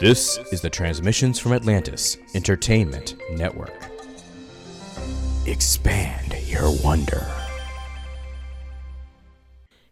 This 0.00 0.38
is 0.52 0.60
the 0.60 0.70
Transmissions 0.70 1.40
from 1.40 1.52
Atlantis 1.52 2.18
Entertainment 2.32 3.16
Network. 3.32 3.74
Expand 5.44 6.36
your 6.46 6.70
wonder. 6.84 7.26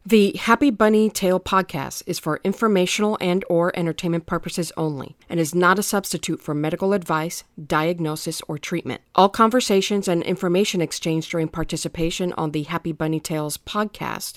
The 0.04 0.36
Happy 0.38 0.70
Bunny 0.70 1.10
Tale 1.10 1.40
podcast 1.40 2.04
is 2.06 2.20
for 2.20 2.38
informational 2.44 3.18
and 3.20 3.44
or 3.48 3.76
entertainment 3.76 4.26
purposes 4.26 4.70
only 4.76 5.16
and 5.28 5.40
is 5.40 5.56
not 5.56 5.76
a 5.76 5.82
substitute 5.82 6.40
for 6.40 6.54
medical 6.54 6.92
advice, 6.92 7.42
diagnosis, 7.66 8.40
or 8.46 8.58
treatment. 8.58 9.00
All 9.16 9.28
conversations 9.28 10.06
and 10.06 10.22
information 10.22 10.80
exchanged 10.80 11.32
during 11.32 11.48
participation 11.48 12.32
on 12.34 12.52
the 12.52 12.62
Happy 12.62 12.92
Bunny 12.92 13.18
Tales 13.18 13.58
podcast 13.58 14.34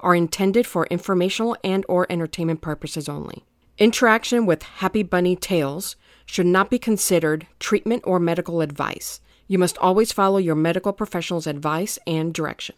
are 0.00 0.14
intended 0.14 0.66
for 0.66 0.84
informational 0.88 1.56
and 1.64 1.86
or 1.88 2.06
entertainment 2.12 2.60
purposes 2.60 3.08
only. 3.08 3.46
Interaction 3.78 4.46
with 4.46 4.62
Happy 4.62 5.02
Bunny 5.02 5.36
Tales 5.36 5.96
should 6.24 6.46
not 6.46 6.70
be 6.70 6.78
considered 6.78 7.46
treatment 7.60 8.02
or 8.06 8.18
medical 8.18 8.62
advice. 8.62 9.20
You 9.48 9.58
must 9.58 9.76
always 9.76 10.12
follow 10.12 10.38
your 10.38 10.54
medical 10.54 10.94
professional's 10.94 11.46
advice 11.46 11.98
and 12.06 12.32
direction. 12.32 12.74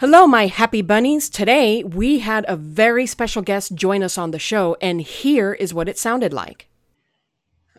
Hello, 0.00 0.26
my 0.26 0.46
happy 0.46 0.80
bunnies. 0.80 1.28
Today 1.28 1.84
we 1.84 2.20
had 2.20 2.46
a 2.48 2.56
very 2.56 3.04
special 3.04 3.42
guest 3.42 3.74
join 3.74 4.02
us 4.02 4.16
on 4.16 4.30
the 4.30 4.38
show, 4.38 4.74
and 4.80 5.02
here 5.02 5.52
is 5.52 5.74
what 5.74 5.90
it 5.90 5.98
sounded 5.98 6.32
like. 6.32 6.70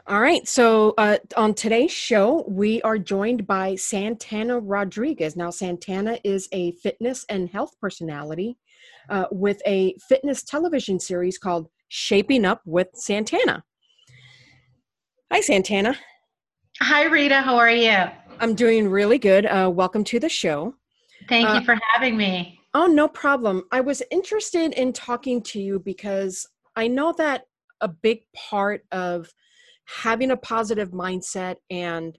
All 0.05 0.21
right, 0.21 0.47
so 0.47 0.93
uh, 0.99 1.17
on 1.35 1.55
today's 1.55 1.91
show, 1.91 2.45
we 2.47 2.79
are 2.83 2.99
joined 2.99 3.47
by 3.47 3.73
Santana 3.73 4.59
Rodriguez. 4.59 5.35
Now, 5.35 5.49
Santana 5.49 6.19
is 6.23 6.47
a 6.51 6.73
fitness 6.73 7.25
and 7.27 7.49
health 7.49 7.75
personality 7.81 8.55
uh, 9.09 9.25
with 9.31 9.59
a 9.65 9.95
fitness 10.07 10.43
television 10.43 10.99
series 10.99 11.39
called 11.39 11.69
Shaping 11.87 12.45
Up 12.45 12.61
with 12.67 12.89
Santana. 12.93 13.63
Hi, 15.31 15.41
Santana. 15.41 15.97
Hi, 16.81 17.05
Rita. 17.05 17.41
How 17.41 17.55
are 17.55 17.71
you? 17.71 17.97
I'm 18.39 18.53
doing 18.53 18.89
really 18.89 19.17
good. 19.17 19.47
Uh, 19.47 19.71
welcome 19.73 20.03
to 20.03 20.19
the 20.19 20.29
show. 20.29 20.75
Thank 21.27 21.49
uh, 21.49 21.59
you 21.59 21.65
for 21.65 21.77
having 21.93 22.17
me. 22.17 22.59
Oh, 22.73 22.85
no 22.85 23.07
problem. 23.07 23.63
I 23.71 23.81
was 23.81 24.01
interested 24.11 24.73
in 24.73 24.93
talking 24.93 25.41
to 25.43 25.61
you 25.61 25.79
because 25.79 26.47
I 26.75 26.87
know 26.87 27.13
that 27.17 27.43
a 27.81 27.87
big 27.87 28.21
part 28.33 28.85
of 28.91 29.29
having 29.85 30.31
a 30.31 30.37
positive 30.37 30.91
mindset 30.91 31.57
and 31.69 32.17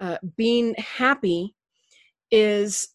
uh, 0.00 0.18
being 0.36 0.74
happy 0.76 1.54
is 2.30 2.88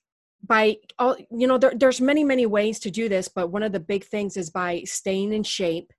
by 0.44 0.76
all 0.98 1.16
you 1.30 1.48
know 1.48 1.58
there, 1.58 1.74
there's 1.76 2.02
many 2.02 2.24
many 2.24 2.46
ways 2.46 2.80
to 2.80 2.90
do 2.90 3.08
this 3.08 3.28
but 3.28 3.52
one 3.52 3.64
of 3.64 3.72
the 3.72 3.80
big 3.80 4.04
things 4.06 4.36
is 4.38 4.50
by 4.50 4.82
staying 4.86 5.34
in 5.34 5.44
shape 5.44 5.94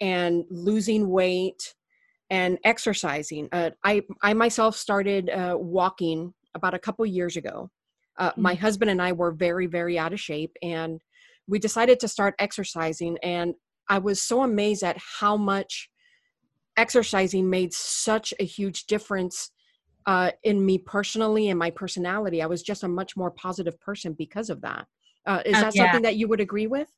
and 0.00 0.44
losing 0.50 1.08
weight 1.08 1.74
and 2.30 2.58
exercising 2.64 3.48
uh, 3.52 3.70
i 3.84 4.00
i 4.22 4.32
myself 4.32 4.76
started 4.76 5.28
uh, 5.30 5.56
walking 5.58 6.32
about 6.54 6.74
a 6.74 6.78
couple 6.78 7.04
years 7.04 7.36
ago 7.36 7.70
uh, 8.18 8.30
mm-hmm. 8.30 8.42
My 8.42 8.54
husband 8.54 8.90
and 8.90 9.00
I 9.00 9.12
were 9.12 9.32
very, 9.32 9.66
very 9.66 9.98
out 9.98 10.12
of 10.12 10.20
shape, 10.20 10.56
and 10.62 11.00
we 11.46 11.58
decided 11.58 12.00
to 12.00 12.08
start 12.08 12.34
exercising. 12.38 13.18
And 13.22 13.54
I 13.88 13.98
was 13.98 14.22
so 14.22 14.42
amazed 14.42 14.82
at 14.82 14.96
how 15.20 15.36
much 15.36 15.90
exercising 16.76 17.50
made 17.50 17.72
such 17.72 18.32
a 18.40 18.44
huge 18.44 18.86
difference 18.86 19.50
uh, 20.06 20.30
in 20.42 20.64
me 20.64 20.78
personally 20.78 21.48
and 21.48 21.58
my 21.58 21.70
personality. 21.70 22.42
I 22.42 22.46
was 22.46 22.62
just 22.62 22.82
a 22.82 22.88
much 22.88 23.16
more 23.16 23.30
positive 23.30 23.78
person 23.80 24.14
because 24.14 24.50
of 24.50 24.60
that. 24.62 24.86
Uh, 25.26 25.42
is 25.44 25.52
that 25.52 25.74
yeah. 25.74 25.84
something 25.84 26.02
that 26.02 26.16
you 26.16 26.26
would 26.28 26.40
agree 26.40 26.66
with? 26.66 26.88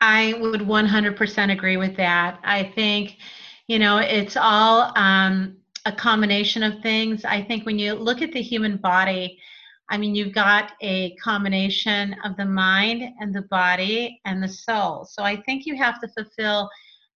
I 0.00 0.34
would 0.40 0.62
100% 0.62 1.52
agree 1.52 1.76
with 1.76 1.96
that. 1.96 2.40
I 2.44 2.72
think, 2.74 3.16
you 3.66 3.78
know, 3.78 3.98
it's 3.98 4.36
all 4.36 4.92
um, 4.96 5.56
a 5.84 5.92
combination 5.92 6.62
of 6.62 6.80
things. 6.82 7.24
I 7.24 7.42
think 7.42 7.66
when 7.66 7.78
you 7.78 7.94
look 7.94 8.22
at 8.22 8.32
the 8.32 8.42
human 8.42 8.76
body, 8.76 9.38
I 9.90 9.98
mean, 9.98 10.14
you've 10.14 10.34
got 10.34 10.72
a 10.80 11.14
combination 11.16 12.16
of 12.24 12.36
the 12.36 12.46
mind 12.46 13.02
and 13.20 13.34
the 13.34 13.42
body 13.42 14.20
and 14.24 14.42
the 14.42 14.48
soul. 14.48 15.04
So 15.04 15.22
I 15.22 15.36
think 15.42 15.66
you 15.66 15.76
have 15.76 16.00
to 16.00 16.08
fulfill 16.08 16.70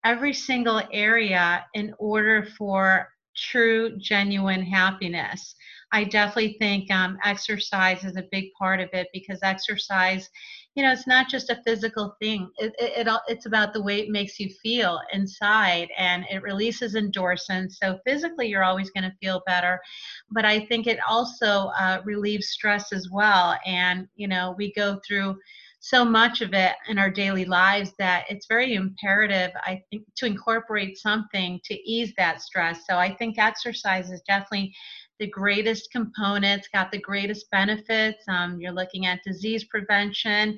every 0.04 0.34
single 0.34 0.82
area 0.92 1.66
in 1.74 1.94
order 2.00 2.48
for 2.58 3.10
true, 3.36 3.98
genuine 3.98 4.64
happiness. 4.64 5.56
I 5.92 6.04
definitely 6.04 6.58
think 6.60 6.92
um, 6.92 7.18
exercise 7.24 8.04
is 8.04 8.18
a 8.18 8.28
big 8.32 8.46
part 8.58 8.80
of 8.80 8.90
it 8.94 9.08
because 9.14 9.40
exercise 9.44 10.30
you 10.76 10.84
know 10.84 10.92
it's 10.92 11.08
not 11.08 11.30
just 11.30 11.50
a 11.50 11.62
physical 11.66 12.16
thing. 12.22 12.50
It, 12.58 12.74
it, 12.80 13.08
it, 13.08 13.14
it's 13.28 13.46
about 13.46 13.74
the 13.74 13.82
way 13.84 14.00
it 14.00 14.10
makes 14.10 14.40
you 14.40 14.50
feel 14.62 15.00
inside 15.14 15.90
and 15.98 16.26
it 16.32 16.42
releases 16.42 16.96
endorphins. 16.96 17.74
So 17.74 18.00
physically 18.06 18.48
you're 18.48 18.64
always 18.64 18.90
going 18.92 19.04
to 19.04 19.16
feel 19.22 19.42
better 19.46 19.80
but 20.32 20.46
i 20.46 20.66
think 20.66 20.88
it 20.88 21.00
also 21.08 21.72
uh, 21.80 22.02
relieves 22.06 22.48
stress 22.50 22.92
as 22.92 23.10
well. 23.12 23.58
And 23.66 24.08
you 24.16 24.28
know 24.28 24.56
we 24.58 24.74
go 24.74 25.00
through 25.08 25.38
so 25.80 26.06
much 26.06 26.40
of 26.42 26.54
it 26.54 26.76
in 26.88 26.98
our 26.98 27.10
daily 27.10 27.44
lives 27.44 27.92
that 28.00 28.24
it's 28.30 28.48
very 28.48 28.74
imperative 28.76 29.52
i 29.66 29.82
think 29.90 30.04
to 30.16 30.26
incorporate 30.26 30.98
something 30.98 31.60
to 31.66 31.74
ease 31.90 32.14
that 32.18 32.42
stress. 32.42 32.86
So 32.90 32.98
i 32.98 33.14
think 33.16 33.38
exercise 33.38 34.10
is 34.10 34.22
definitely 34.28 34.74
the 35.20 35.28
greatest 35.28 35.92
components, 35.92 36.68
got 36.74 36.92
the 36.92 37.00
greatest 37.00 37.50
benefits. 37.52 38.24
Um, 38.28 38.60
you're 38.60 38.72
looking 38.72 39.06
at 39.06 39.24
disease 39.24 39.64
prevention, 39.66 40.58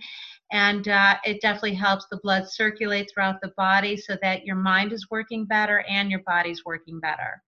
and 0.52 0.88
uh, 0.88 1.16
it 1.24 1.42
definitely 1.42 1.76
helps 1.76 2.06
the 2.10 2.20
blood 2.24 2.50
circulate 2.50 3.12
throughout 3.14 3.42
the 3.42 3.52
body 3.58 3.98
so 3.98 4.18
that 4.22 4.46
your 4.46 4.56
mind 4.56 4.94
is 4.94 5.08
working 5.12 5.46
better 5.46 5.84
and 5.90 6.10
your 6.10 6.22
body's 6.26 6.64
working 6.66 7.00
better. 7.00 7.42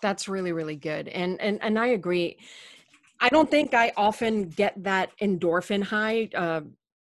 That's 0.00 0.28
really, 0.28 0.52
really 0.52 0.76
good. 0.76 1.08
And 1.08 1.40
and 1.40 1.62
and 1.62 1.78
I 1.78 1.88
agree. 1.88 2.38
I 3.20 3.28
don't 3.28 3.50
think 3.50 3.72
I 3.72 3.92
often 3.96 4.48
get 4.48 4.82
that 4.82 5.10
endorphin 5.20 5.82
high, 5.82 6.28
uh, 6.34 6.62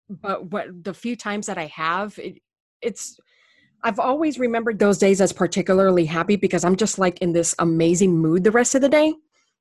but 0.09 0.47
what 0.47 0.83
the 0.83 0.93
few 0.93 1.15
times 1.15 1.47
that 1.47 1.57
I 1.57 1.67
have, 1.67 2.19
it, 2.19 2.39
it's 2.83 3.17
I've 3.83 3.99
always 3.99 4.39
remembered 4.39 4.79
those 4.79 4.99
days 4.99 5.21
as 5.21 5.33
particularly 5.33 6.05
happy 6.05 6.37
because 6.37 6.65
I'm 6.65 6.77
just 6.77 6.99
like 6.99 7.19
in 7.21 7.33
this 7.33 7.55
amazing 7.59 8.17
mood 8.17 8.45
the 8.45 8.51
rest 8.51 8.75
of 8.75 8.83
the 8.83 8.89
day. 8.89 9.15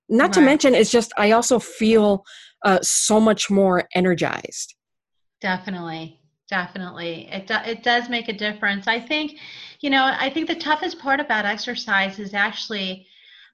Not 0.10 0.26
right. 0.26 0.34
to 0.34 0.42
mention, 0.42 0.76
it's 0.76 0.92
just 0.92 1.14
I 1.18 1.32
also 1.32 1.60
feel 1.60 2.26
uh, 2.66 2.80
so 2.82 3.20
much 3.20 3.50
more 3.50 3.88
energized. 3.96 4.76
Definitely, 5.40 6.20
definitely, 6.50 7.30
it 7.32 7.48
do, 7.48 7.56
it 7.66 7.84
does 7.84 8.10
make 8.10 8.28
a 8.28 8.34
difference. 8.34 8.88
I 8.88 9.00
think, 9.00 9.38
you 9.82 9.90
know, 9.90 10.16
I 10.20 10.30
think 10.30 10.48
the 10.48 10.56
toughest 10.56 11.00
part 11.00 11.20
about 11.20 11.46
exercise 11.46 12.20
is 12.20 12.34
actually 12.34 13.06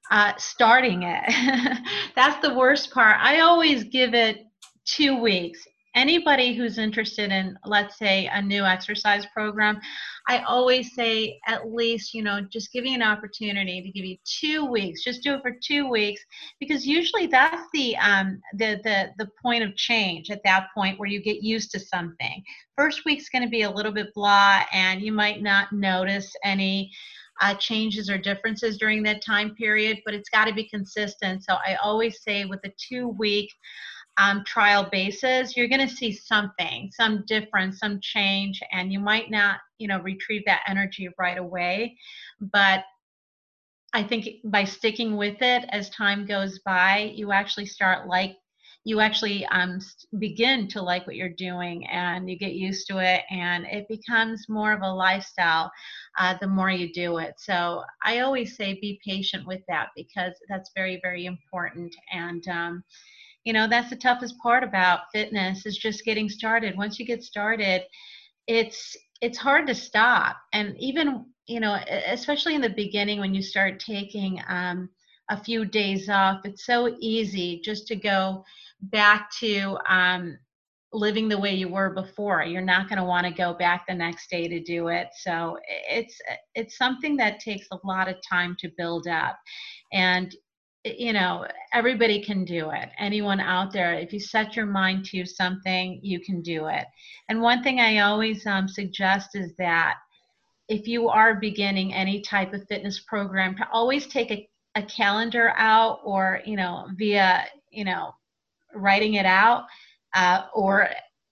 uh, 0.09 0.33
starting 0.37 1.03
it. 1.03 1.79
That's 2.15 2.45
the 2.47 2.53
worst 2.53 2.91
part. 2.91 3.17
I 3.19 3.41
always 3.41 3.83
give 3.83 4.13
it 4.13 4.45
two 4.85 5.19
weeks 5.19 5.67
anybody 5.95 6.53
who's 6.53 6.77
interested 6.77 7.31
in 7.31 7.57
let's 7.65 7.97
say 7.97 8.29
a 8.33 8.41
new 8.41 8.63
exercise 8.63 9.25
program 9.33 9.79
i 10.27 10.39
always 10.39 10.93
say 10.93 11.39
at 11.47 11.71
least 11.71 12.13
you 12.13 12.21
know 12.21 12.41
just 12.51 12.71
give 12.71 12.85
you 12.85 12.93
an 12.93 13.01
opportunity 13.01 13.81
to 13.81 13.89
give 13.91 14.05
you 14.05 14.17
two 14.25 14.65
weeks 14.65 15.03
just 15.03 15.23
do 15.23 15.33
it 15.35 15.41
for 15.41 15.55
two 15.63 15.89
weeks 15.89 16.21
because 16.59 16.85
usually 16.85 17.27
that's 17.27 17.63
the 17.73 17.95
um 17.97 18.39
the 18.57 18.79
the, 18.83 19.09
the 19.17 19.29
point 19.41 19.63
of 19.63 19.75
change 19.75 20.29
at 20.29 20.43
that 20.43 20.67
point 20.75 20.99
where 20.99 21.09
you 21.09 21.21
get 21.21 21.41
used 21.41 21.71
to 21.71 21.79
something 21.79 22.43
first 22.77 23.05
week's 23.05 23.29
going 23.29 23.43
to 23.43 23.49
be 23.49 23.63
a 23.63 23.71
little 23.71 23.91
bit 23.91 24.13
blah 24.13 24.61
and 24.73 25.01
you 25.01 25.11
might 25.11 25.41
not 25.41 25.71
notice 25.71 26.31
any 26.43 26.91
uh, 27.41 27.53
changes 27.55 28.09
or 28.09 28.17
differences 28.17 28.77
during 28.77 29.03
that 29.03 29.21
time 29.21 29.53
period, 29.55 29.99
but 30.05 30.13
it's 30.13 30.29
got 30.29 30.45
to 30.45 30.53
be 30.53 30.69
consistent. 30.69 31.43
So 31.43 31.55
I 31.55 31.75
always 31.83 32.21
say 32.21 32.45
with 32.45 32.61
a 32.63 32.71
two 32.77 33.09
week 33.09 33.49
um, 34.17 34.43
trial 34.45 34.87
basis, 34.91 35.57
you're 35.57 35.67
going 35.67 35.87
to 35.87 35.93
see 35.93 36.11
something, 36.11 36.89
some 36.93 37.23
difference, 37.27 37.79
some 37.79 37.99
change, 38.01 38.61
and 38.71 38.91
you 38.91 38.99
might 38.99 39.29
not, 39.29 39.59
you 39.77 39.87
know, 39.87 39.99
retrieve 39.99 40.43
that 40.45 40.63
energy 40.67 41.09
right 41.19 41.37
away. 41.37 41.97
But 42.39 42.85
I 43.93 44.03
think 44.03 44.27
by 44.43 44.63
sticking 44.63 45.17
with 45.17 45.41
it 45.41 45.65
as 45.69 45.89
time 45.89 46.25
goes 46.25 46.59
by, 46.59 47.13
you 47.15 47.31
actually 47.31 47.65
start 47.65 48.07
like 48.07 48.37
you 48.85 48.99
actually 48.99 49.45
um, 49.47 49.79
begin 50.19 50.67
to 50.67 50.81
like 50.81 51.07
what 51.07 51.15
you're 51.15 51.27
doing 51.27 51.85
and 51.87 52.29
you 52.29 52.37
get 52.37 52.53
used 52.53 52.87
to 52.87 52.99
it 52.99 53.23
and 53.31 53.65
it 53.65 53.87
becomes 53.89 54.47
more 54.47 54.71
of 54.71 54.81
a 54.83 54.93
lifestyle 54.93 55.71
uh, 56.19 56.35
the 56.39 56.47
more 56.47 56.69
you 56.69 56.93
do 56.93 57.17
it 57.17 57.33
so 57.37 57.83
i 58.03 58.19
always 58.19 58.55
say 58.55 58.75
be 58.75 58.99
patient 59.03 59.45
with 59.47 59.61
that 59.67 59.87
because 59.95 60.33
that's 60.49 60.71
very 60.75 60.99
very 61.01 61.25
important 61.25 61.93
and 62.13 62.47
um, 62.47 62.83
you 63.45 63.53
know 63.53 63.67
that's 63.67 63.89
the 63.89 63.95
toughest 63.95 64.37
part 64.39 64.63
about 64.63 65.01
fitness 65.13 65.65
is 65.65 65.77
just 65.77 66.03
getting 66.03 66.29
started. 66.29 66.77
Once 66.77 66.99
you 66.99 67.05
get 67.05 67.23
started 67.23 67.83
it's 68.47 68.95
it's 69.21 69.37
hard 69.37 69.67
to 69.67 69.75
stop. 69.75 70.37
And 70.53 70.75
even 70.79 71.25
you 71.47 71.59
know 71.59 71.79
especially 72.07 72.55
in 72.55 72.61
the 72.61 72.69
beginning 72.69 73.19
when 73.19 73.33
you 73.33 73.41
start 73.41 73.79
taking 73.79 74.41
um, 74.47 74.89
a 75.29 75.43
few 75.43 75.65
days 75.65 76.09
off 76.09 76.41
it's 76.45 76.65
so 76.65 76.95
easy 76.99 77.61
just 77.63 77.87
to 77.87 77.95
go 77.95 78.43
back 78.81 79.29
to 79.39 79.77
um, 79.89 80.37
living 80.93 81.27
the 81.27 81.37
way 81.37 81.53
you 81.53 81.67
were 81.67 81.89
before. 81.89 82.43
You're 82.43 82.61
not 82.61 82.87
going 82.89 82.99
to 82.99 83.05
want 83.05 83.25
to 83.27 83.33
go 83.33 83.53
back 83.53 83.85
the 83.87 83.93
next 83.93 84.29
day 84.29 84.47
to 84.47 84.59
do 84.61 84.87
it. 84.87 85.07
So 85.21 85.57
it's 85.89 86.19
it's 86.55 86.77
something 86.77 87.15
that 87.17 87.39
takes 87.39 87.67
a 87.71 87.79
lot 87.83 88.07
of 88.07 88.15
time 88.27 88.55
to 88.59 88.71
build 88.77 89.07
up. 89.07 89.37
And 89.93 90.35
you 90.85 91.13
know 91.13 91.45
everybody 91.73 92.23
can 92.23 92.45
do 92.45 92.69
it. 92.69 92.89
Anyone 92.99 93.39
out 93.39 93.73
there 93.73 93.93
if 93.93 94.13
you 94.13 94.19
set 94.19 94.55
your 94.55 94.67
mind 94.67 95.05
to 95.05 95.25
something 95.25 95.99
you 96.03 96.19
can 96.19 96.41
do 96.41 96.67
it. 96.67 96.85
And 97.29 97.41
one 97.41 97.63
thing 97.63 97.79
i 97.79 97.99
always 97.99 98.45
um, 98.45 98.67
suggest 98.67 99.29
is 99.35 99.53
that 99.57 99.95
if 100.67 100.87
you 100.87 101.09
are 101.09 101.35
beginning 101.35 101.93
any 101.93 102.21
type 102.21 102.53
of 102.53 102.67
fitness 102.67 102.99
program 103.07 103.55
to 103.57 103.67
always 103.71 104.07
take 104.07 104.31
a, 104.31 104.47
a 104.75 104.83
calendar 104.83 105.53
out 105.57 105.99
or 106.03 106.41
you 106.45 106.55
know 106.55 106.87
via 106.97 107.45
you 107.71 107.85
know 107.85 108.13
writing 108.73 109.15
it 109.15 109.25
out 109.25 109.65
uh, 110.13 110.43
or 110.53 110.89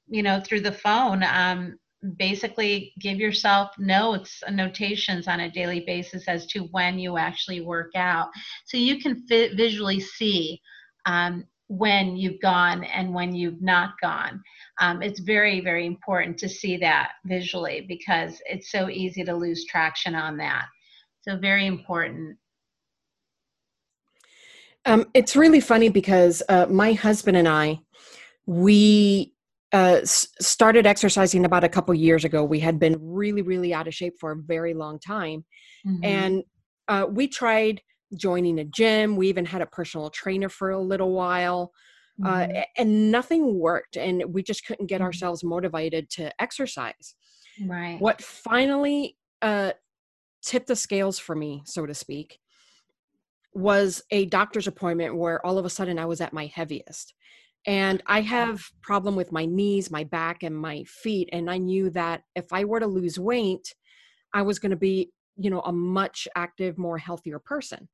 you 0.08 0.24
know 0.24 0.42
through 0.42 0.62
the 0.62 0.72
phone. 0.72 1.24
Um, 1.24 1.78
basically 2.18 2.94
give 3.00 3.18
yourself 3.18 3.72
notes 3.78 4.44
and 4.46 4.56
notations 4.56 5.28
on 5.28 5.42
a 5.42 5.52
daily 5.52 5.82
basis 5.82 6.28
as 6.28 6.46
to 6.48 6.62
when 6.72 7.00
you 7.00 7.18
actually 7.18 7.62
work 7.62 7.92
out. 7.96 8.30
So 8.66 8.78
you 8.78 9.00
can 9.02 9.26
fit, 9.28 9.56
visually 9.56 10.00
see 10.00 10.60
um, 11.06 11.46
when 11.68 12.16
you've 12.16 12.42
gone 12.42 12.84
and 12.84 13.14
when 13.14 13.34
you've 13.34 13.62
not 13.62 13.94
gone. 14.02 14.42
Um, 14.80 15.02
it's 15.02 15.20
very 15.20 15.62
very 15.62 15.86
important 15.86 16.38
to 16.40 16.50
see 16.50 16.78
that 16.78 17.12
visually 17.26 17.86
because 17.88 18.42
it's 18.46 18.72
so 18.72 18.90
easy 18.90 19.24
to 19.24 19.36
lose 19.36 19.66
traction 19.66 20.16
on 20.16 20.38
that. 20.38 20.66
So 21.22 21.38
very 21.38 21.68
important. 21.68 22.38
Um, 24.86 25.06
it's 25.14 25.36
really 25.36 25.62
funny 25.62 25.88
because 25.88 26.44
uh, 26.50 26.66
my 26.70 26.92
husband 26.92 27.38
and 27.38 27.48
I, 27.48 27.80
we 28.46 29.33
uh, 29.74 30.00
started 30.04 30.86
exercising 30.86 31.46
about 31.46 31.64
a 31.64 31.70
couple 31.70 31.94
years 31.94 32.24
ago. 32.24 32.44
We 32.44 32.60
had 32.60 32.80
been 32.80 32.98
really, 33.00 33.42
really 33.42 33.74
out 33.74 33.88
of 33.88 33.94
shape 33.94 34.14
for 34.20 34.32
a 34.32 34.38
very 34.38 34.74
long 34.74 35.00
time, 35.00 35.46
mm-hmm. 35.86 36.04
and 36.04 36.44
uh, 36.88 37.08
we 37.10 37.28
tried 37.28 37.82
joining 38.16 38.60
a 38.60 38.66
gym. 38.66 39.16
We 39.16 39.28
even 39.30 39.46
had 39.46 39.62
a 39.62 39.66
personal 39.66 40.10
trainer 40.10 40.50
for 40.50 40.70
a 40.70 40.80
little 40.80 41.12
while. 41.12 41.72
Uh, 42.24 42.46
mm-hmm. 42.46 42.62
and 42.78 43.10
nothing 43.10 43.58
worked 43.58 43.98
and 43.98 44.24
we 44.32 44.44
just 44.44 44.68
couldn't 44.68 44.86
get 44.86 44.98
mm-hmm. 44.98 45.06
ourselves 45.06 45.44
motivated 45.44 46.08
to 46.12 46.32
exercise 46.40 47.16
right 47.66 48.00
what 48.00 48.22
finally 48.22 49.18
uh, 49.42 49.72
tipped 50.44 50.68
the 50.68 50.76
scales 50.76 51.18
for 51.18 51.34
me 51.34 51.64
so 51.66 51.88
to 51.88 51.94
speak 51.96 52.38
was 53.54 54.02
a 54.12 54.26
doctor's 54.26 54.68
appointment 54.68 55.16
where 55.16 55.46
all 55.46 55.58
of 55.58 55.66
a 55.66 55.70
sudden 55.70 56.00
I 56.00 56.06
was 56.06 56.22
at 56.22 56.34
my 56.34 56.48
heaviest. 56.48 57.14
And 57.66 58.04
I 58.06 58.22
have 58.22 58.70
problem 58.82 59.16
with 59.16 59.32
my 59.32 59.46
knees, 59.46 59.90
my 59.90 60.04
back 60.04 60.44
and 60.44 60.56
my 60.56 60.84
feet 60.84 61.30
and 61.32 61.50
I 61.50 61.58
knew 61.58 61.90
that 61.92 62.24
if 62.36 62.52
I 62.52 62.66
were 62.66 62.80
to 62.80 62.88
lose 62.88 63.18
weight, 63.18 63.74
I 64.34 64.42
was 64.42 64.60
going 64.60 64.72
to 64.72 64.78
be, 64.78 65.12
you 65.38 65.50
know, 65.50 65.62
a 65.62 65.72
much 65.72 66.28
active, 66.36 66.78
more 66.78 66.98
healthier 66.98 67.40
person. 67.40 67.88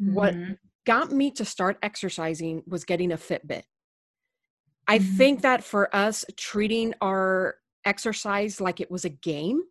Mm-hmm. 0.00 0.14
What 0.14 0.34
got 0.86 1.12
me 1.12 1.30
to 1.32 1.44
start 1.44 1.78
exercising 1.82 2.62
was 2.66 2.84
getting 2.84 3.12
a 3.12 3.16
Fitbit. 3.16 3.62
I 4.88 4.98
mm-hmm. 4.98 5.16
think 5.16 5.42
that 5.42 5.62
for 5.62 5.94
us 5.94 6.24
treating 6.36 6.94
our 7.00 7.56
exercise 7.84 8.60
like 8.60 8.80
it 8.80 8.90
was 8.90 9.04
a 9.04 9.10
game 9.10 9.62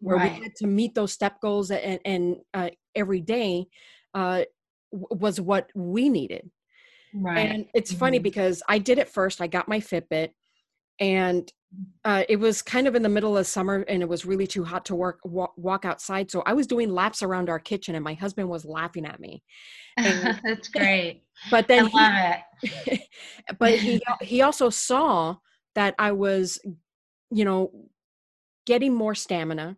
where 0.00 0.16
right. 0.16 0.38
we 0.38 0.44
had 0.44 0.54
to 0.56 0.66
meet 0.66 0.94
those 0.94 1.12
step 1.12 1.40
goals 1.40 1.70
and, 1.70 2.00
and 2.04 2.36
uh, 2.54 2.70
every 2.94 3.20
day 3.20 3.66
uh, 4.14 4.42
was 4.92 5.40
what 5.40 5.70
we 5.74 6.08
needed. 6.08 6.50
Right. 7.14 7.38
And 7.38 7.66
it's 7.74 7.90
mm-hmm. 7.90 7.98
funny 7.98 8.18
because 8.18 8.62
I 8.68 8.78
did 8.78 8.98
it 8.98 9.08
first. 9.08 9.40
I 9.40 9.46
got 9.46 9.68
my 9.68 9.78
Fitbit 9.80 10.30
and 11.00 11.50
uh, 12.04 12.24
it 12.28 12.36
was 12.36 12.62
kind 12.62 12.86
of 12.86 12.94
in 12.94 13.02
the 13.02 13.08
middle 13.08 13.36
of 13.36 13.46
summer 13.46 13.84
and 13.88 14.02
it 14.02 14.08
was 14.08 14.26
really 14.26 14.46
too 14.46 14.64
hot 14.64 14.84
to 14.84 14.94
work 14.94 15.18
walk, 15.24 15.52
walk 15.56 15.84
outside 15.84 16.30
so 16.30 16.42
i 16.46 16.52
was 16.52 16.66
doing 16.66 16.90
laps 16.90 17.22
around 17.22 17.48
our 17.48 17.58
kitchen 17.58 17.94
and 17.94 18.04
my 18.04 18.14
husband 18.14 18.48
was 18.48 18.64
laughing 18.64 19.06
at 19.06 19.20
me 19.20 19.42
and, 19.96 20.40
that's 20.44 20.68
great 20.68 21.22
but 21.50 21.68
then 21.68 21.88
I 21.94 22.42
he, 22.62 23.02
but 23.58 23.74
he 23.74 24.02
he 24.20 24.42
also 24.42 24.68
saw 24.68 25.36
that 25.74 25.94
i 25.98 26.12
was 26.12 26.58
you 27.30 27.44
know 27.44 27.70
getting 28.66 28.94
more 28.94 29.14
stamina 29.14 29.76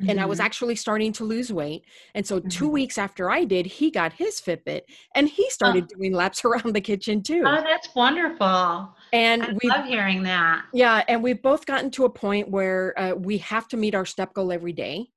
Mm-hmm. 0.00 0.10
and 0.10 0.20
I 0.20 0.26
was 0.26 0.38
mm-hmm. 0.38 0.46
actually 0.46 0.76
starting 0.76 1.12
to 1.14 1.24
lose 1.24 1.52
weight. 1.52 1.84
And 2.14 2.24
so, 2.24 2.38
mm-hmm. 2.38 2.48
two 2.48 2.68
weeks 2.68 2.98
after 2.98 3.30
I 3.30 3.44
did, 3.44 3.66
he 3.66 3.90
got 3.90 4.12
his 4.12 4.40
Fitbit 4.40 4.82
and 5.16 5.28
he 5.28 5.50
started 5.50 5.84
oh. 5.84 5.96
doing 5.96 6.12
laps 6.12 6.44
around 6.44 6.72
the 6.72 6.80
kitchen 6.80 7.20
too. 7.20 7.42
Oh, 7.44 7.62
that's 7.62 7.92
wonderful. 7.96 8.94
And 9.12 9.42
I 9.42 9.56
we 9.60 9.68
love 9.68 9.86
hearing 9.86 10.22
that. 10.22 10.66
Yeah. 10.72 11.02
And 11.08 11.22
we've 11.22 11.42
both 11.42 11.66
gotten 11.66 11.90
to 11.92 12.04
a 12.04 12.10
point 12.10 12.48
where 12.48 12.98
uh, 12.98 13.14
we 13.14 13.38
have 13.38 13.66
to 13.68 13.76
meet 13.76 13.94
our 13.96 14.06
step 14.06 14.34
goal 14.34 14.52
every 14.52 14.72
day. 14.72 15.08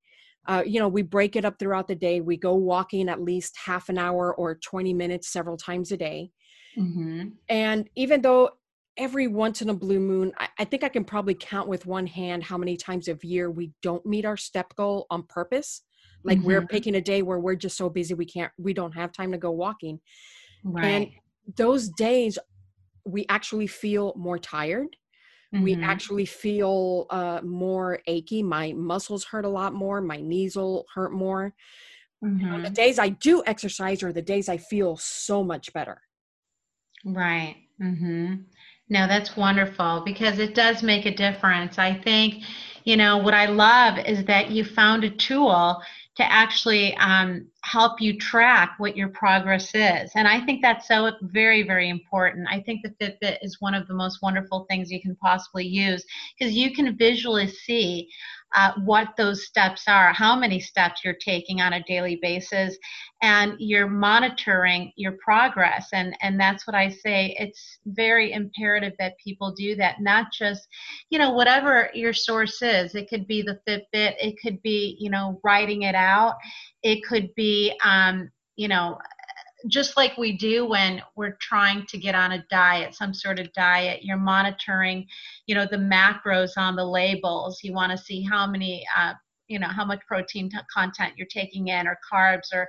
Uh, 0.47 0.63
you 0.65 0.79
know, 0.79 0.87
we 0.87 1.03
break 1.03 1.35
it 1.35 1.45
up 1.45 1.59
throughout 1.59 1.87
the 1.87 1.95
day. 1.95 2.19
We 2.19 2.35
go 2.35 2.55
walking 2.55 3.07
at 3.07 3.21
least 3.21 3.55
half 3.63 3.89
an 3.89 3.99
hour 3.99 4.33
or 4.33 4.55
20 4.55 4.93
minutes 4.93 5.31
several 5.31 5.57
times 5.57 5.91
a 5.91 5.97
day. 5.97 6.31
Mm-hmm. 6.75 7.29
And 7.49 7.87
even 7.95 8.21
though 8.21 8.49
every 8.97 9.27
once 9.27 9.61
in 9.61 9.69
a 9.69 9.73
blue 9.73 9.99
moon, 9.99 10.31
I, 10.37 10.47
I, 10.59 10.65
think 10.65 10.83
I 10.83 10.89
can 10.89 11.03
probably 11.03 11.33
count 11.33 11.67
with 11.67 11.85
one 11.85 12.07
hand 12.07 12.43
how 12.43 12.57
many 12.57 12.77
times 12.77 13.07
of 13.07 13.23
year 13.23 13.49
we 13.49 13.71
don't 13.81 14.05
meet 14.05 14.25
our 14.25 14.37
step 14.37 14.75
goal 14.75 15.07
on 15.09 15.23
purpose. 15.23 15.81
Like 16.23 16.39
mm-hmm. 16.39 16.47
we're 16.47 16.67
picking 16.67 16.95
a 16.95 17.01
day 17.01 17.21
where 17.21 17.39
we're 17.39 17.55
just 17.55 17.77
so 17.77 17.89
busy 17.89 18.13
we 18.13 18.25
can't, 18.25 18.51
we 18.57 18.73
don't 18.73 18.93
have 18.93 19.11
time 19.11 19.31
to 19.31 19.37
go 19.37 19.51
walking. 19.51 19.99
Right. 20.63 20.85
And 20.85 21.07
those 21.55 21.89
days, 21.89 22.37
we 23.05 23.25
actually 23.29 23.67
feel 23.67 24.13
more 24.15 24.37
tired. 24.37 24.95
Mm-hmm. 25.53 25.63
We 25.63 25.75
actually 25.81 26.25
feel 26.25 27.07
uh, 27.09 27.41
more 27.43 27.99
achy. 28.07 28.43
My 28.43 28.73
muscles 28.73 29.23
hurt 29.23 29.45
a 29.45 29.49
lot 29.49 29.73
more. 29.73 29.99
My 29.99 30.17
knees 30.17 30.55
will 30.55 30.85
hurt 30.93 31.13
more. 31.13 31.53
Mm-hmm. 32.23 32.61
the 32.61 32.69
days 32.69 32.99
I 32.99 33.09
do 33.09 33.41
exercise 33.47 34.03
are 34.03 34.13
the 34.13 34.21
days 34.21 34.47
I 34.47 34.57
feel 34.57 34.95
so 34.95 35.43
much 35.43 35.73
better. 35.73 36.01
Right. 37.03 37.55
Mm-hmm. 37.81 38.35
No, 38.91 39.07
that's 39.07 39.37
wonderful 39.37 40.01
because 40.05 40.39
it 40.39 40.53
does 40.55 40.83
make 40.83 41.05
a 41.07 41.15
difference. 41.15 41.79
I 41.79 41.93
think, 41.95 42.43
you 42.83 42.97
know, 42.97 43.17
what 43.17 43.33
I 43.33 43.47
love 43.47 43.97
is 43.99 44.25
that 44.25 44.51
you 44.51 44.65
found 44.65 45.05
a 45.05 45.09
tool 45.09 45.81
to 46.17 46.23
actually 46.31 46.95
um, 46.97 47.47
help 47.63 48.01
you 48.01 48.17
track 48.17 48.75
what 48.77 48.97
your 48.97 49.09
progress 49.09 49.71
is. 49.75 50.11
And 50.15 50.27
I 50.27 50.43
think 50.43 50.61
that's 50.61 50.87
so 50.87 51.11
very, 51.21 51.63
very 51.63 51.89
important. 51.89 52.47
I 52.49 52.59
think 52.61 52.81
the 52.81 52.89
Fitbit 52.99 53.37
is 53.41 53.61
one 53.61 53.75
of 53.75 53.87
the 53.87 53.93
most 53.93 54.21
wonderful 54.21 54.65
things 54.69 54.91
you 54.91 55.01
can 55.01 55.15
possibly 55.15 55.65
use 55.65 56.03
because 56.37 56.53
you 56.53 56.73
can 56.73 56.97
visually 56.97 57.47
see 57.47 58.09
uh, 58.53 58.73
what 58.83 59.09
those 59.17 59.45
steps 59.45 59.83
are, 59.87 60.11
how 60.11 60.35
many 60.35 60.59
steps 60.59 61.01
you're 61.03 61.13
taking 61.13 61.61
on 61.61 61.73
a 61.73 61.83
daily 61.83 62.19
basis, 62.21 62.77
and 63.21 63.53
you're 63.59 63.87
monitoring 63.87 64.91
your 64.97 65.13
progress. 65.23 65.87
And, 65.93 66.17
and 66.21 66.39
that's 66.39 66.67
what 66.67 66.75
I 66.75 66.89
say. 66.89 67.35
It's 67.39 67.79
very 67.85 68.33
imperative 68.33 68.93
that 68.99 69.17
people 69.23 69.53
do 69.53 69.75
that, 69.75 70.01
not 70.01 70.33
just, 70.33 70.67
you 71.09 71.19
know, 71.19 71.31
whatever 71.31 71.89
your 71.93 72.13
source 72.13 72.61
is. 72.61 72.93
It 72.95 73.09
could 73.09 73.27
be 73.27 73.41
the 73.41 73.59
Fitbit, 73.67 74.15
it 74.19 74.35
could 74.43 74.61
be, 74.61 74.97
you 74.99 75.09
know, 75.09 75.39
writing 75.43 75.83
it 75.83 75.95
out, 75.95 76.35
it 76.83 77.03
could 77.03 77.33
be, 77.35 77.73
um, 77.83 78.29
you 78.55 78.67
know, 78.67 78.97
just 79.67 79.95
like 79.95 80.17
we 80.17 80.37
do 80.37 80.65
when 80.65 81.01
we're 81.15 81.37
trying 81.39 81.85
to 81.87 81.97
get 81.97 82.15
on 82.15 82.31
a 82.31 82.43
diet, 82.49 82.95
some 82.95 83.13
sort 83.13 83.39
of 83.39 83.51
diet, 83.53 84.03
you're 84.03 84.17
monitoring, 84.17 85.05
you 85.45 85.55
know, 85.55 85.67
the 85.69 85.77
macros 85.77 86.51
on 86.57 86.75
the 86.75 86.85
labels. 86.85 87.59
You 87.63 87.73
want 87.73 87.91
to 87.91 87.97
see 87.97 88.23
how 88.23 88.47
many, 88.47 88.83
uh, 88.97 89.13
you 89.47 89.59
know, 89.59 89.67
how 89.67 89.85
much 89.85 89.99
protein 90.07 90.49
t- 90.49 90.57
content 90.73 91.13
you're 91.17 91.27
taking 91.27 91.67
in, 91.67 91.87
or 91.87 91.97
carbs, 92.11 92.53
or 92.53 92.67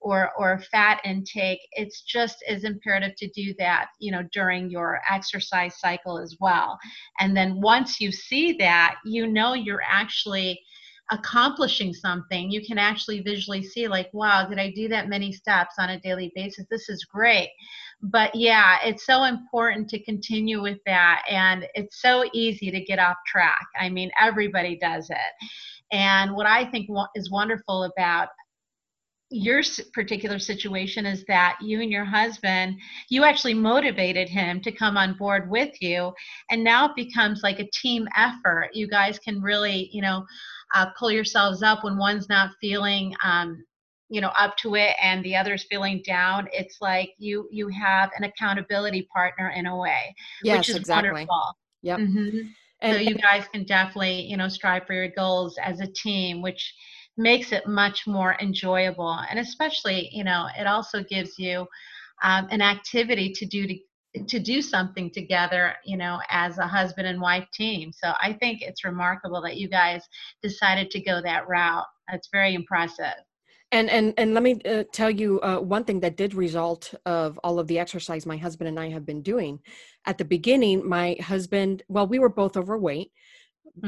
or 0.00 0.32
or 0.36 0.60
fat 0.70 1.00
intake. 1.04 1.60
It's 1.72 2.02
just 2.02 2.44
as 2.48 2.64
imperative 2.64 3.16
to 3.16 3.28
do 3.28 3.54
that, 3.58 3.88
you 3.98 4.12
know, 4.12 4.22
during 4.32 4.68
your 4.68 5.00
exercise 5.10 5.80
cycle 5.80 6.18
as 6.18 6.36
well. 6.40 6.78
And 7.20 7.36
then 7.36 7.60
once 7.60 8.00
you 8.00 8.12
see 8.12 8.52
that, 8.58 8.96
you 9.04 9.26
know, 9.26 9.54
you're 9.54 9.82
actually 9.88 10.60
accomplishing 11.10 11.92
something 11.92 12.50
you 12.50 12.64
can 12.64 12.78
actually 12.78 13.20
visually 13.20 13.62
see 13.62 13.86
like 13.88 14.08
wow 14.14 14.46
did 14.48 14.58
i 14.58 14.70
do 14.70 14.88
that 14.88 15.08
many 15.08 15.30
steps 15.32 15.74
on 15.78 15.90
a 15.90 16.00
daily 16.00 16.32
basis? 16.34 16.64
This 16.70 16.88
is 16.88 17.04
great. 17.04 17.50
But 18.02 18.34
yeah 18.34 18.78
it's 18.82 19.04
so 19.04 19.24
important 19.24 19.88
to 19.90 20.02
continue 20.02 20.62
with 20.62 20.78
that 20.86 21.22
and 21.28 21.66
it's 21.74 22.00
so 22.00 22.24
easy 22.32 22.70
to 22.70 22.80
get 22.80 22.98
off 22.98 23.16
track. 23.26 23.66
I 23.78 23.90
mean 23.90 24.10
everybody 24.20 24.78
does 24.80 25.10
it. 25.10 25.48
And 25.92 26.34
what 26.34 26.46
i 26.46 26.64
think 26.70 26.88
is 27.14 27.30
wonderful 27.30 27.84
about 27.84 28.28
your 29.30 29.62
particular 29.92 30.38
situation 30.38 31.06
is 31.06 31.24
that 31.26 31.56
you 31.60 31.80
and 31.80 31.90
your 31.90 32.04
husband 32.04 32.76
you 33.08 33.24
actually 33.24 33.54
motivated 33.54 34.28
him 34.28 34.60
to 34.60 34.70
come 34.70 34.96
on 34.96 35.16
board 35.16 35.50
with 35.50 35.74
you 35.82 36.12
and 36.50 36.62
now 36.62 36.86
it 36.86 36.94
becomes 36.94 37.42
like 37.42 37.58
a 37.58 37.68
team 37.72 38.06
effort. 38.16 38.70
You 38.74 38.86
guys 38.86 39.18
can 39.18 39.42
really 39.42 39.90
you 39.92 40.02
know 40.02 40.24
uh, 40.74 40.86
pull 40.98 41.10
yourselves 41.10 41.62
up 41.62 41.84
when 41.84 41.96
one's 41.96 42.28
not 42.28 42.50
feeling 42.60 43.14
um, 43.22 43.64
you 44.08 44.20
know 44.20 44.32
up 44.38 44.56
to 44.56 44.74
it 44.74 44.94
and 45.02 45.24
the 45.24 45.34
other's 45.34 45.64
feeling 45.64 46.02
down 46.06 46.46
it's 46.52 46.78
like 46.80 47.10
you 47.18 47.48
you 47.50 47.68
have 47.68 48.10
an 48.16 48.24
accountability 48.24 49.08
partner 49.12 49.52
in 49.56 49.66
a 49.66 49.76
way 49.76 50.14
yes, 50.42 50.58
which 50.58 50.68
is 50.70 50.76
exactly. 50.76 51.10
wonderful 51.10 51.56
yep 51.82 51.98
mm-hmm. 51.98 52.38
and 52.82 52.96
so 52.96 53.00
you 53.00 53.14
guys 53.16 53.46
can 53.52 53.64
definitely 53.64 54.20
you 54.20 54.36
know 54.36 54.48
strive 54.48 54.86
for 54.86 54.92
your 54.92 55.08
goals 55.08 55.56
as 55.62 55.80
a 55.80 55.86
team 55.86 56.42
which 56.42 56.74
makes 57.16 57.52
it 57.52 57.66
much 57.66 58.06
more 58.06 58.36
enjoyable 58.40 59.18
and 59.30 59.38
especially 59.38 60.10
you 60.12 60.24
know 60.24 60.48
it 60.58 60.66
also 60.66 61.02
gives 61.04 61.38
you 61.38 61.66
um, 62.22 62.46
an 62.50 62.60
activity 62.60 63.32
to 63.32 63.46
do 63.46 63.66
to 63.66 63.76
to 64.28 64.38
do 64.38 64.62
something 64.62 65.10
together 65.10 65.74
you 65.84 65.96
know 65.96 66.18
as 66.30 66.58
a 66.58 66.66
husband 66.66 67.06
and 67.06 67.20
wife 67.20 67.46
team 67.52 67.92
so 67.92 68.12
i 68.20 68.32
think 68.32 68.62
it's 68.62 68.84
remarkable 68.84 69.42
that 69.42 69.56
you 69.56 69.68
guys 69.68 70.02
decided 70.42 70.90
to 70.90 71.00
go 71.00 71.20
that 71.22 71.46
route 71.48 71.86
That's 72.10 72.28
very 72.32 72.54
impressive 72.54 73.14
and 73.72 73.90
and 73.90 74.14
and 74.16 74.34
let 74.34 74.42
me 74.42 74.60
uh, 74.64 74.84
tell 74.92 75.10
you 75.10 75.40
uh, 75.40 75.58
one 75.58 75.84
thing 75.84 76.00
that 76.00 76.16
did 76.16 76.34
result 76.34 76.94
of 77.06 77.38
all 77.42 77.58
of 77.58 77.66
the 77.66 77.78
exercise 77.78 78.24
my 78.24 78.36
husband 78.36 78.68
and 78.68 78.78
i 78.78 78.88
have 78.88 79.04
been 79.04 79.22
doing 79.22 79.58
at 80.06 80.18
the 80.18 80.24
beginning 80.24 80.88
my 80.88 81.16
husband 81.20 81.82
well 81.88 82.06
we 82.06 82.18
were 82.18 82.28
both 82.28 82.56
overweight 82.56 83.10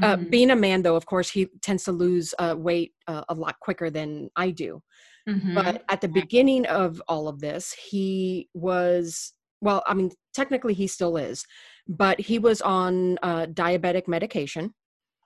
uh, 0.03 0.17
mm-hmm. 0.17 0.31
being 0.31 0.51
a 0.51 0.57
man, 0.57 0.83
though, 0.83 0.97
of 0.97 1.07
course, 1.07 1.31
he 1.31 1.47
tends 1.63 1.85
to 1.85 1.93
lose 1.93 2.35
uh, 2.39 2.55
weight 2.59 2.93
uh, 3.07 3.23
a 3.29 3.35
lot 3.35 3.59
quicker 3.61 3.89
than 3.89 4.29
I 4.35 4.51
do. 4.51 4.83
Mm-hmm. 5.29 5.55
But 5.55 5.85
at 5.89 6.01
the 6.01 6.09
beginning 6.09 6.67
of 6.67 7.01
all 7.09 7.29
of 7.29 7.41
this, 7.41 7.73
he 7.73 8.49
was, 8.53 9.33
well, 9.61 9.83
I 9.87 9.95
mean, 9.95 10.11
technically 10.35 10.75
he 10.75 10.87
still 10.87 11.17
is, 11.17 11.45
but 11.89 12.21
he 12.21 12.39
was 12.39 12.61
on 12.61 13.19
uh, 13.23 13.47
diabetic 13.47 14.09
medication. 14.09 14.75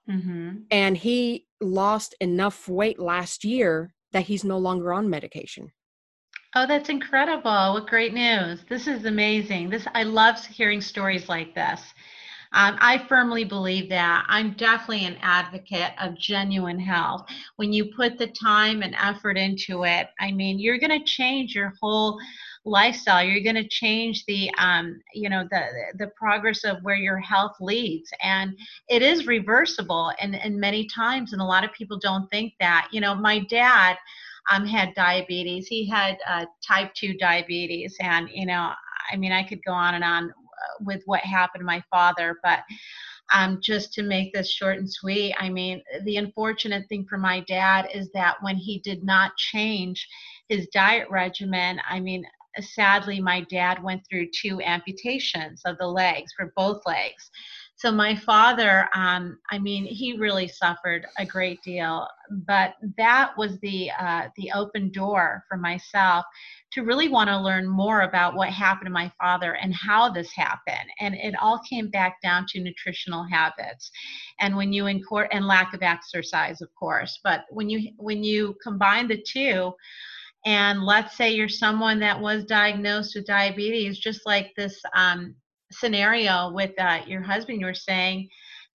Mm-hmm. 0.09 0.51
And 0.71 0.97
he 0.97 1.47
lost 1.61 2.15
enough 2.21 2.69
weight 2.69 2.99
last 2.99 3.45
year 3.45 3.95
that 4.13 4.25
he's 4.25 4.45
no 4.45 4.59
longer 4.59 4.93
on 4.93 5.09
medication. 5.09 5.71
Oh, 6.57 6.67
that's 6.67 6.89
incredible. 6.89 7.75
What 7.75 7.87
great 7.87 8.13
news. 8.13 8.65
This 8.69 8.89
is 8.89 9.05
amazing. 9.05 9.71
This 9.71 9.87
I 9.95 10.03
love 10.03 10.45
hearing 10.45 10.81
stories 10.81 11.29
like 11.29 11.55
this. 11.55 11.81
Um, 12.53 12.77
I 12.81 13.07
firmly 13.09 13.45
believe 13.45 13.89
that. 13.91 14.25
I'm 14.29 14.55
definitely 14.55 15.05
an 15.05 15.19
advocate 15.23 15.93
of 16.01 16.19
genuine 16.19 16.81
health. 16.81 17.25
When 17.57 17.73
you 17.73 17.93
put 17.97 18.19
the 18.19 18.27
time 18.27 18.83
and 18.83 18.97
effort 19.01 19.39
into 19.39 19.85
it, 19.85 20.09
I 20.19 20.33
mean, 20.33 20.59
you're 20.59 20.81
going 20.81 20.99
to 20.99 21.05
change 21.05 21.55
your 21.55 21.73
whole 21.81 22.19
lifestyle 22.65 23.25
you're 23.25 23.43
going 23.43 23.55
to 23.55 23.69
change 23.69 24.25
the 24.27 24.51
um, 24.59 25.01
you 25.15 25.29
know 25.31 25.45
the 25.51 25.63
the 25.99 26.09
progress 26.17 26.65
of 26.65 26.77
where 26.83 26.97
your 26.97 27.19
health 27.19 27.57
leads 27.61 28.11
and 28.23 28.57
it 28.89 29.03
is 29.03 29.27
reversible 29.27 30.13
and 30.21 30.35
and 30.37 30.59
many 30.59 30.87
times 30.87 31.33
and 31.33 31.41
a 31.41 31.45
lot 31.45 31.65
of 31.65 31.73
people 31.73 31.99
don't 31.99 32.29
think 32.31 32.53
that. 32.61 32.89
You 32.93 33.01
know 33.01 33.15
my 33.15 33.41
dad 33.41 33.97
um, 34.51 34.67
had 34.67 34.95
diabetes. 34.95 35.67
He 35.67 35.89
had 35.89 36.19
uh, 36.29 36.47
type 36.67 36.93
2 36.95 37.15
diabetes 37.15 37.97
and 38.01 38.29
you 38.33 38.47
know 38.47 38.73
i 39.13 39.17
mean 39.17 39.33
i 39.33 39.43
could 39.43 39.63
go 39.65 39.73
on 39.73 39.95
and 39.95 40.05
on 40.05 40.33
with 40.81 41.03
what 41.07 41.21
happened 41.21 41.61
to 41.61 41.67
my 41.67 41.83
father, 41.91 42.39
but 42.43 42.61
um, 43.33 43.61
just 43.63 43.93
to 43.95 44.03
make 44.03 44.33
this 44.33 44.51
short 44.51 44.79
and 44.79 44.91
sweet, 44.91 45.35
I 45.39 45.49
mean, 45.49 45.83
the 46.05 46.17
unfortunate 46.17 46.89
thing 46.89 47.07
for 47.09 47.17
my 47.17 47.41
dad 47.41 47.89
is 47.95 48.11
that 48.13 48.37
when 48.41 48.57
he 48.57 48.81
did 48.81 49.05
not 49.05 49.37
change 49.37 50.07
his 50.49 50.67
diet 50.69 51.09
regimen, 51.11 51.81
I 51.89 52.01
mean, 52.01 52.25
sadly, 52.59 53.21
my 53.21 53.43
dad 53.51 53.83
went 53.83 54.03
through 54.09 54.29
two 54.35 54.61
amputations 54.61 55.63
of 55.65 55.79
the 55.79 55.87
legs 55.87 56.33
for 56.37 56.53
both 56.57 56.81
legs. 56.87 57.31
So 57.77 57.91
my 57.91 58.15
father, 58.15 58.91
um, 58.95 59.39
I 59.51 59.59
mean, 59.59 59.87
he 59.87 60.19
really 60.19 60.49
suffered 60.49 61.07
a 61.19 61.25
great 61.25 61.63
deal, 61.63 62.07
but 62.47 62.75
that 62.99 63.33
was 63.39 63.59
the 63.61 63.91
uh, 63.99 64.29
the 64.37 64.53
open 64.55 64.91
door 64.91 65.45
for 65.49 65.57
myself 65.57 66.27
to 66.73 66.83
really 66.83 67.09
want 67.09 67.29
to 67.31 67.41
learn 67.41 67.67
more 67.67 68.03
about 68.03 68.35
what 68.35 68.51
happened 68.51 68.87
to 68.87 68.93
my 68.93 69.11
father 69.19 69.55
and 69.55 69.75
how 69.75 70.11
this 70.11 70.31
happened. 70.33 70.91
And 71.01 71.15
it 71.15 71.35
all 71.41 71.59
came 71.69 71.89
back 71.89 72.21
down 72.23 72.45
to 72.51 72.61
nutritional 72.61 73.25
habits. 73.25 73.91
And 74.41 74.55
when 74.57 74.75
you 74.75 74.87
court 75.01 75.29
and 75.33 75.47
lack 75.47 75.73
of 75.73 75.83
exercise, 75.83 76.61
of 76.61 76.69
course. 76.79 77.19
But 77.25 77.47
when 77.49 77.71
you 77.71 77.93
when 77.97 78.23
you 78.23 78.57
combine 78.63 79.09
the 79.09 79.25
two, 79.27 79.73
and 80.47 80.83
let's 80.85 81.17
say 81.17 81.33
you're 81.33 81.49
someone 81.49 82.01
that 82.01 82.19
was 82.19 82.45
diagnosed 82.45 83.15
with 83.15 83.27
diabetes, 83.27 83.99
just 83.99 84.21
like 84.27 84.53
this 84.57 84.81
um, 84.95 85.35
scenario 85.71 86.53
with 86.53 86.73
uh, 86.79 87.01
your 87.07 87.23
husband, 87.23 87.61
you 87.61 87.67
were 87.67 87.75
saying, 87.75 88.29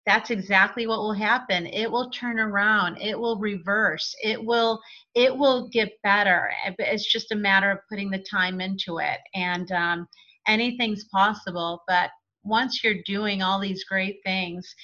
that's 0.06 0.30
exactly 0.30 0.86
what 0.86 0.98
will 0.98 1.14
happen. 1.14 1.66
It 1.66 1.90
will 1.90 2.10
turn 2.10 2.38
around. 2.38 2.98
It 3.00 3.18
will 3.18 3.38
reverse. 3.38 4.14
It 4.22 4.42
will 4.44 4.78
it 5.14 5.34
will 5.34 5.68
get 5.70 5.92
better. 6.02 6.50
It's 6.78 7.10
just 7.10 7.32
a 7.32 7.36
matter 7.36 7.70
of 7.70 7.78
putting 7.88 8.10
the 8.10 8.22
time 8.30 8.60
into 8.60 8.98
it. 8.98 9.20
And 9.34 9.72
um, 9.72 10.06
anything's 10.46 11.04
possible 11.04 11.82
but 11.88 12.10
once 12.44 12.84
you're 12.84 13.02
doing 13.06 13.42
all 13.42 13.58
these 13.58 13.84
great 13.84 14.18
things 14.24 14.74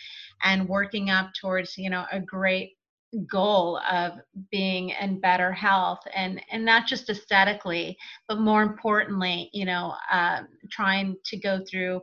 and 0.43 0.69
working 0.69 1.11
up 1.11 1.31
towards 1.39 1.77
you 1.77 1.91
know 1.91 2.07
a 2.13 2.21
great 2.21 2.73
goal 3.31 3.81
of 3.91 4.13
being 4.51 4.91
in 5.01 5.21
better 5.21 5.53
health 5.53 6.01
and 6.15 6.41
and 6.51 6.65
not 6.65 6.87
just 6.87 7.11
aesthetically 7.11 7.97
but 8.29 8.39
more 8.39 8.63
importantly 8.63 9.51
you 9.53 9.65
know 9.65 9.95
uh, 10.13 10.43
trying 10.71 11.17
to 11.25 11.37
go 11.37 11.61
through 11.69 12.01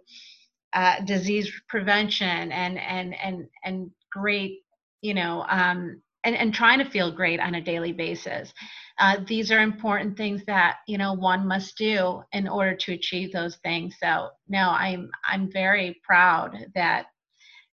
uh, 0.74 1.00
disease 1.06 1.50
prevention 1.70 2.52
and 2.52 2.78
and 2.78 3.16
and 3.16 3.46
and 3.64 3.90
great 4.12 4.60
you 5.02 5.14
know 5.14 5.46
um, 5.50 6.02
and, 6.24 6.36
and 6.36 6.54
trying 6.54 6.80
to 6.80 6.90
feel 6.90 7.10
great 7.10 7.40
on 7.40 7.56
a 7.56 7.62
daily 7.62 7.94
basis. 7.94 8.54
Uh, 9.00 9.18
these 9.28 9.50
are 9.50 9.62
important 9.62 10.18
things 10.18 10.42
that 10.46 10.78
you 10.88 10.98
know 10.98 11.14
one 11.14 11.48
must 11.48 11.78
do 11.78 12.22
in 12.34 12.48
order 12.48 12.76
to 12.76 12.94
achieve 12.94 13.32
those 13.32 13.56
things. 13.58 13.96
So 14.02 14.30
no 14.50 14.70
i'm 14.72 15.10
i'm 15.28 15.52
very 15.52 16.00
proud 16.04 16.58
that 16.76 17.08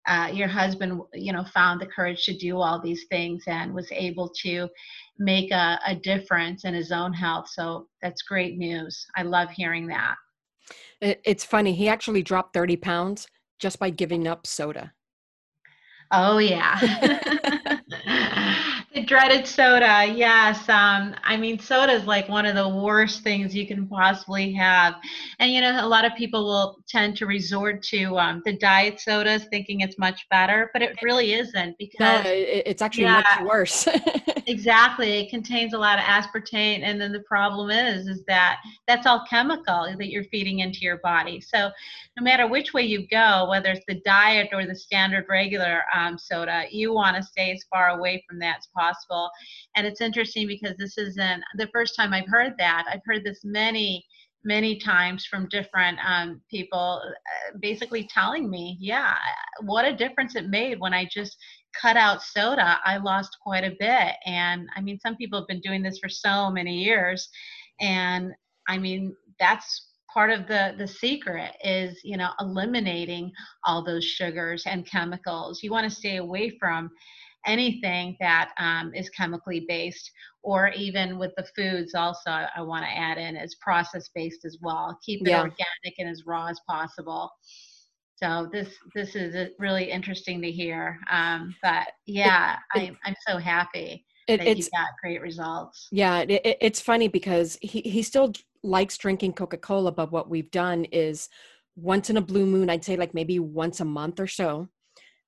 uh, 0.08 0.30
your 0.34 0.48
husband 0.48 1.02
you 1.14 1.32
know 1.32 1.44
found 1.54 1.80
the 1.80 1.86
courage 1.86 2.24
to 2.26 2.38
do 2.38 2.58
all 2.58 2.82
these 2.82 3.06
things 3.10 3.44
and 3.48 3.74
was 3.74 3.88
able 3.92 4.30
to 4.30 4.68
make 5.20 5.52
a, 5.52 5.80
a 5.86 5.96
difference 5.96 6.66
in 6.66 6.74
his 6.74 6.92
own 6.92 7.14
health 7.14 7.48
so 7.48 7.88
that's 8.02 8.22
great 8.24 8.58
news 8.58 9.06
i 9.16 9.22
love 9.22 9.50
hearing 9.52 9.88
that 9.88 10.16
it's 11.02 11.44
funny. 11.44 11.74
He 11.74 11.88
actually 11.88 12.22
dropped 12.22 12.54
30 12.54 12.78
pounds 12.78 13.28
just 13.60 13.80
by 13.80 13.90
giving 13.90 14.28
up 14.28 14.46
soda. 14.46 14.94
Oh, 16.12 16.38
yeah. 16.38 16.78
the 18.94 19.02
dreaded 19.02 19.48
soda. 19.48 20.06
Yes. 20.06 20.68
Um, 20.68 21.16
I 21.24 21.38
mean, 21.38 21.60
soda 21.60 21.94
is 21.94 22.06
like 22.06 22.28
one 22.28 22.46
of 22.46 22.56
the 22.56 22.68
worst 22.68 23.24
things 23.24 23.56
you 23.56 23.66
can 23.66 23.88
possibly 23.88 24.52
have. 24.54 24.96
And, 25.40 25.52
you 25.54 25.62
know, 25.62 25.86
a 25.86 25.88
lot 25.88 26.04
of 26.04 26.14
people 26.16 26.46
will 26.46 26.78
tend 26.90 27.16
to 27.18 27.26
resort 27.26 27.84
to 27.84 28.18
um, 28.18 28.42
the 28.44 28.58
diet 28.58 29.00
sodas 29.00 29.46
thinking 29.46 29.80
it's 29.80 29.98
much 29.98 30.28
better, 30.30 30.70
but 30.74 30.82
it 30.82 30.98
really 31.02 31.34
isn't 31.34 31.78
because 31.78 32.26
no, 32.26 32.32
it's 32.32 32.82
actually 32.82 33.06
yeah, 33.06 33.24
much 33.40 33.48
worse. 33.48 33.88
exactly. 34.48 35.20
It 35.20 35.30
contains 35.30 35.74
a 35.74 35.78
lot 35.78 35.98
of 35.98 36.04
aspartame. 36.04 36.82
And 36.84 37.00
then 37.00 37.14
the 37.14 37.22
problem 37.22 37.72
is, 37.72 38.08
is 38.08 38.26
that 38.28 38.58
that's 38.88 39.06
all 39.06 39.26
chemical 39.30 39.88
that 39.98 40.10
you're 40.10 40.26
feeding 40.26 40.60
into 40.60 40.80
your 40.82 40.98
body. 40.98 41.40
So 41.40 41.72
no 42.18 42.24
matter 42.24 42.46
which 42.46 42.74
way 42.74 42.84
you 42.84 43.08
go, 43.08 43.48
whether 43.50 43.70
it's 43.70 43.86
the 43.88 44.02
diet 44.04 44.50
or 44.52 44.66
the 44.66 44.76
standard 44.76 45.28
regular 45.30 45.84
um, 45.96 46.18
soda, 46.18 46.66
you 46.70 46.94
want 46.94 47.16
to 47.16 47.24
stay 47.24 47.52
as 47.52 47.64
far 47.70 47.90
away 47.90 48.22
from 48.28 48.38
that 48.40 48.58
as 48.58 48.68
possible. 48.68 48.81
And 49.76 49.86
it's 49.86 50.02
interesting 50.02 50.48
because 50.48 50.76
this 50.78 50.98
isn't 50.98 51.44
the 51.58 51.70
first 51.74 51.96
time 51.96 52.14
I've 52.14 52.28
heard 52.28 52.54
that. 52.58 52.86
I've 52.90 53.02
heard 53.06 53.24
this 53.24 53.42
many 53.44 54.06
many 54.44 54.80
times 54.80 55.24
from 55.26 55.48
different 55.50 56.00
um, 56.04 56.42
people 56.50 57.00
uh, 57.06 57.58
basically 57.62 58.08
telling 58.12 58.50
me 58.50 58.76
yeah 58.80 59.16
what 59.66 59.86
a 59.86 59.96
difference 59.96 60.36
it 60.36 60.50
made 60.50 60.80
when 60.80 60.96
i 60.96 61.08
just 61.12 61.38
cut 61.80 61.96
out 61.96 62.22
soda. 62.22 62.80
I 62.84 62.98
lost 62.98 63.38
quite 63.42 63.64
a 63.64 63.76
bit. 63.80 64.16
And 64.26 64.68
i 64.76 64.82
mean 64.82 65.00
some 65.00 65.16
people 65.16 65.40
have 65.40 65.48
been 65.48 65.62
doing 65.62 65.82
this 65.84 66.00
for 66.00 66.10
so 66.10 66.50
many 66.50 66.84
years. 66.84 67.30
And 67.80 68.32
i 68.68 68.78
mean 68.78 69.16
that's 69.40 69.88
part 70.14 70.32
of 70.32 70.48
the 70.48 70.76
the 70.78 70.88
secret 70.88 71.52
is 71.64 72.00
you 72.04 72.18
know 72.18 72.32
eliminating 72.40 73.32
all 73.66 73.84
those 73.84 74.04
sugars 74.04 74.64
and 74.66 74.86
chemicals. 74.86 75.64
You 75.64 75.72
want 75.72 75.90
to 75.90 75.96
stay 75.96 76.18
away 76.18 76.52
from 76.60 76.90
anything 77.46 78.16
that 78.20 78.52
um, 78.58 78.94
is 78.94 79.10
chemically 79.10 79.66
based 79.68 80.12
or 80.44 80.70
even 80.70 81.18
with 81.18 81.32
the 81.38 81.46
foods 81.56 81.94
also 81.94 82.46
i 82.56 82.62
want 82.62 82.84
to 82.84 82.92
add 82.98 83.18
in 83.18 83.36
is 83.36 83.56
process 83.56 84.10
based 84.14 84.46
as 84.46 84.58
well. 84.62 84.98
Keep 85.06 85.22
it 85.22 85.32
yeah. 85.32 85.42
organic 85.42 86.00
and 86.00 86.10
as 86.10 86.24
raw 86.26 86.48
as 86.48 86.60
possible. 86.68 87.32
So 88.16 88.50
this 88.52 88.70
this 88.94 89.16
is 89.16 89.50
really 89.58 89.90
interesting 89.90 90.42
to 90.42 90.52
hear 90.52 91.00
um, 91.10 91.56
but 91.64 91.88
yeah 92.06 92.58
it, 92.76 92.84
it, 92.84 92.94
I, 93.04 93.10
i'm 93.10 93.16
so 93.28 93.38
happy 93.38 94.06
it, 94.28 94.38
that 94.38 94.58
you 94.58 94.64
got 94.76 94.90
great 95.02 95.22
results. 95.22 95.88
Yeah 95.92 96.20
it, 96.20 96.58
it's 96.62 96.80
funny 96.80 97.08
because 97.08 97.58
he, 97.62 97.82
he 97.82 98.04
still 98.04 98.34
likes 98.64 98.98
drinking 98.98 99.34
coca-cola 99.34 99.92
but 99.92 100.12
what 100.12 100.30
we've 100.30 100.52
done 100.52 100.86
is 100.86 101.30
once 101.76 102.12
in 102.12 102.18
a 102.18 102.22
blue 102.22 102.46
moon 102.46 102.70
i'd 102.70 102.84
say 102.84 102.96
like 102.96 103.16
maybe 103.16 103.40
once 103.40 103.80
a 103.80 103.86
month 103.86 104.20
or 104.20 104.28
so 104.28 104.68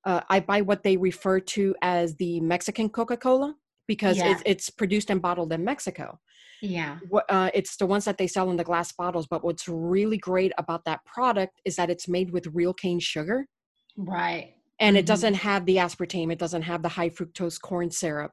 uh, 0.05 0.21
i 0.29 0.39
buy 0.39 0.61
what 0.61 0.83
they 0.83 0.97
refer 0.97 1.39
to 1.39 1.75
as 1.81 2.15
the 2.15 2.39
mexican 2.41 2.89
coca-cola 2.89 3.55
because 3.87 4.17
yeah. 4.17 4.31
it's, 4.31 4.43
it's 4.45 4.69
produced 4.69 5.09
and 5.09 5.21
bottled 5.21 5.51
in 5.51 5.63
mexico 5.63 6.19
yeah 6.61 6.97
uh, 7.29 7.49
it's 7.53 7.75
the 7.77 7.85
ones 7.85 8.05
that 8.05 8.17
they 8.17 8.27
sell 8.27 8.49
in 8.49 8.57
the 8.57 8.63
glass 8.63 8.91
bottles 8.91 9.27
but 9.27 9.43
what's 9.43 9.67
really 9.67 10.17
great 10.17 10.51
about 10.57 10.85
that 10.85 11.03
product 11.05 11.59
is 11.65 11.75
that 11.75 11.89
it's 11.89 12.07
made 12.07 12.31
with 12.31 12.47
real 12.53 12.73
cane 12.73 12.99
sugar 12.99 13.45
right 13.97 14.53
and 14.79 14.95
mm-hmm. 14.95 14.99
it 14.99 15.05
doesn't 15.05 15.33
have 15.33 15.65
the 15.65 15.77
aspartame 15.77 16.31
it 16.31 16.39
doesn't 16.39 16.61
have 16.61 16.81
the 16.81 16.89
high 16.89 17.09
fructose 17.09 17.59
corn 17.59 17.91
syrup 17.91 18.31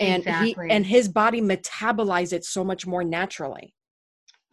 and 0.00 0.22
exactly. 0.22 0.66
he 0.68 0.72
and 0.74 0.86
his 0.86 1.08
body 1.08 1.40
metabolizes 1.40 2.32
it 2.32 2.44
so 2.44 2.64
much 2.64 2.86
more 2.86 3.04
naturally 3.04 3.72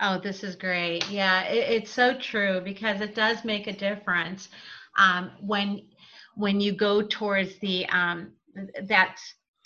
Oh, 0.01 0.19
this 0.19 0.43
is 0.43 0.55
great. 0.55 1.10
Yeah, 1.10 1.43
it, 1.43 1.69
it's 1.69 1.91
so 1.91 2.17
true 2.17 2.62
because 2.63 3.01
it 3.01 3.15
does 3.15 3.45
make 3.45 3.67
a 3.67 3.74
difference 3.74 4.50
um, 4.98 5.31
when 5.39 5.81
when 6.36 6.60
you 6.62 6.74
go 6.74 7.01
towards 7.01 7.58
the 7.60 7.86
um, 7.88 8.32
that 8.88 9.18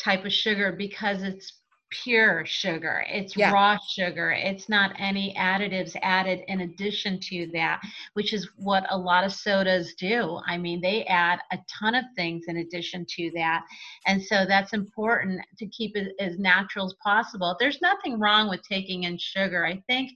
type 0.02 0.26
of 0.26 0.32
sugar 0.32 0.72
because 0.72 1.24
it's 1.24 1.59
pure 1.90 2.46
sugar. 2.46 3.04
It's 3.10 3.36
yeah. 3.36 3.52
raw 3.52 3.78
sugar. 3.88 4.32
It's 4.32 4.70
not 4.70 4.94
any 4.98 5.34
additives 5.38 5.96
added 6.02 6.42
in 6.48 6.62
addition 6.62 7.20
to 7.22 7.50
that, 7.54 7.82
which 8.14 8.34
is 8.34 8.50
what 8.56 8.86
a 8.90 8.98
lot 8.98 9.24
of 9.24 9.34
sodas 9.34 9.94
do. 9.96 10.40
I 10.46 10.58
mean, 10.58 10.82
they 10.82 11.04
add 11.06 11.40
a 11.52 11.60
ton 11.80 11.96
of 11.96 12.06
things 12.16 12.46
in 12.48 12.58
addition 12.58 13.06
to 13.18 13.32
that. 13.36 13.66
And 14.06 14.22
so 14.22 14.46
that's 14.48 14.74
important 14.74 15.42
to 15.58 15.68
keep 15.68 15.96
it 15.96 16.14
as 16.20 16.38
natural 16.38 16.86
as 16.86 16.96
possible. 17.04 17.56
There's 17.60 17.82
nothing 17.82 18.20
wrong 18.20 18.50
with 18.50 18.62
taking 18.68 19.04
in 19.04 19.18
sugar. 19.18 19.66
I 19.66 19.82
think 19.88 20.12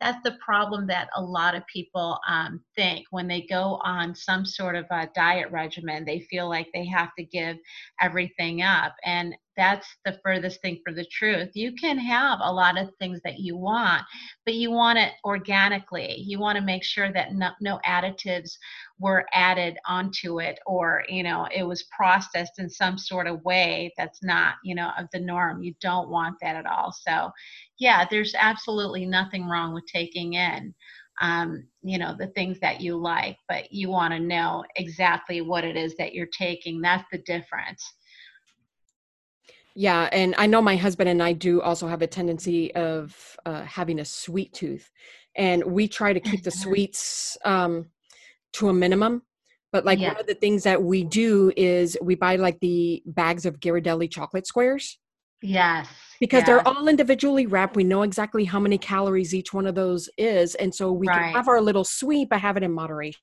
that's 0.00 0.22
the 0.22 0.36
problem 0.44 0.86
that 0.88 1.08
a 1.16 1.22
lot 1.22 1.54
of 1.54 1.66
people 1.66 2.18
um, 2.28 2.60
think 2.76 3.06
when 3.10 3.26
they 3.26 3.42
go 3.42 3.80
on 3.82 4.14
some 4.14 4.44
sort 4.44 4.76
of 4.76 4.86
a 4.90 5.08
diet 5.14 5.50
regimen. 5.50 6.04
They 6.04 6.20
feel 6.20 6.48
like 6.48 6.68
they 6.72 6.86
have 6.86 7.10
to 7.18 7.24
give 7.24 7.56
everything 8.00 8.62
up. 8.62 8.94
And 9.04 9.34
that's 9.56 9.86
the 10.04 10.18
furthest 10.24 10.60
thing 10.60 10.80
from 10.84 10.94
the 10.94 11.06
truth. 11.06 11.50
You 11.54 11.72
can 11.74 11.98
have 11.98 12.38
a 12.42 12.52
lot 12.52 12.78
of 12.78 12.90
things 12.98 13.20
that 13.24 13.38
you 13.38 13.56
want, 13.56 14.02
but 14.44 14.54
you 14.54 14.70
want 14.70 14.98
it 14.98 15.12
organically. 15.24 16.16
You 16.18 16.38
want 16.38 16.56
to 16.56 16.64
make 16.64 16.84
sure 16.84 17.12
that 17.12 17.34
no, 17.34 17.50
no 17.60 17.80
additives 17.86 18.52
were 18.98 19.26
added 19.32 19.78
onto 19.86 20.40
it 20.40 20.58
or, 20.66 21.04
you 21.08 21.22
know, 21.22 21.48
it 21.54 21.62
was 21.62 21.84
processed 21.96 22.58
in 22.58 22.68
some 22.68 22.98
sort 22.98 23.26
of 23.26 23.44
way 23.44 23.92
that's 23.96 24.22
not, 24.22 24.54
you 24.64 24.74
know, 24.74 24.90
of 24.98 25.06
the 25.12 25.20
norm. 25.20 25.62
You 25.62 25.74
don't 25.80 26.10
want 26.10 26.36
that 26.42 26.56
at 26.56 26.66
all. 26.66 26.92
So, 26.92 27.30
yeah, 27.78 28.06
there's 28.10 28.34
absolutely 28.38 29.06
nothing 29.06 29.48
wrong 29.48 29.74
with 29.74 29.86
taking 29.86 30.34
in 30.34 30.74
um, 31.20 31.66
you 31.82 31.98
know 31.98 32.14
the 32.18 32.28
things 32.28 32.60
that 32.60 32.80
you 32.80 32.96
like 32.96 33.36
but 33.48 33.72
you 33.72 33.88
want 33.88 34.12
to 34.12 34.20
know 34.20 34.64
exactly 34.76 35.40
what 35.40 35.64
it 35.64 35.76
is 35.76 35.96
that 35.96 36.14
you're 36.14 36.26
taking 36.26 36.80
that's 36.80 37.04
the 37.10 37.18
difference 37.18 37.94
yeah, 39.76 40.08
and 40.10 40.34
I 40.38 40.46
know 40.46 40.62
my 40.62 40.74
husband 40.74 41.10
and 41.10 41.22
I 41.22 41.34
do 41.34 41.60
also 41.60 41.86
have 41.86 42.00
a 42.00 42.06
tendency 42.06 42.74
of 42.74 43.36
uh, 43.44 43.62
having 43.64 44.00
a 44.00 44.04
sweet 44.06 44.54
tooth, 44.54 44.90
and 45.36 45.62
we 45.64 45.86
try 45.86 46.14
to 46.14 46.20
keep 46.20 46.42
the 46.42 46.50
sweets 46.50 47.36
um, 47.44 47.86
to 48.54 48.70
a 48.70 48.72
minimum. 48.72 49.22
But 49.72 49.84
like 49.84 49.98
yeah. 49.98 50.08
one 50.08 50.20
of 50.20 50.26
the 50.26 50.34
things 50.34 50.62
that 50.62 50.82
we 50.82 51.04
do 51.04 51.52
is 51.56 51.98
we 52.00 52.14
buy 52.14 52.36
like 52.36 52.58
the 52.60 53.02
bags 53.04 53.44
of 53.44 53.60
Ghirardelli 53.60 54.10
chocolate 54.10 54.46
squares. 54.46 54.98
Yes. 55.42 55.86
Because 56.20 56.40
yes. 56.40 56.46
they're 56.46 56.66
all 56.66 56.88
individually 56.88 57.44
wrapped. 57.44 57.76
We 57.76 57.84
know 57.84 58.02
exactly 58.02 58.44
how 58.44 58.58
many 58.58 58.78
calories 58.78 59.34
each 59.34 59.52
one 59.52 59.66
of 59.66 59.74
those 59.74 60.08
is. 60.16 60.54
And 60.54 60.74
so 60.74 60.90
we 60.92 61.06
right. 61.08 61.24
can 61.24 61.32
have 61.34 61.48
our 61.48 61.60
little 61.60 61.84
sweet, 61.84 62.30
but 62.30 62.40
have 62.40 62.56
it 62.56 62.62
in 62.62 62.72
moderation. 62.72 63.20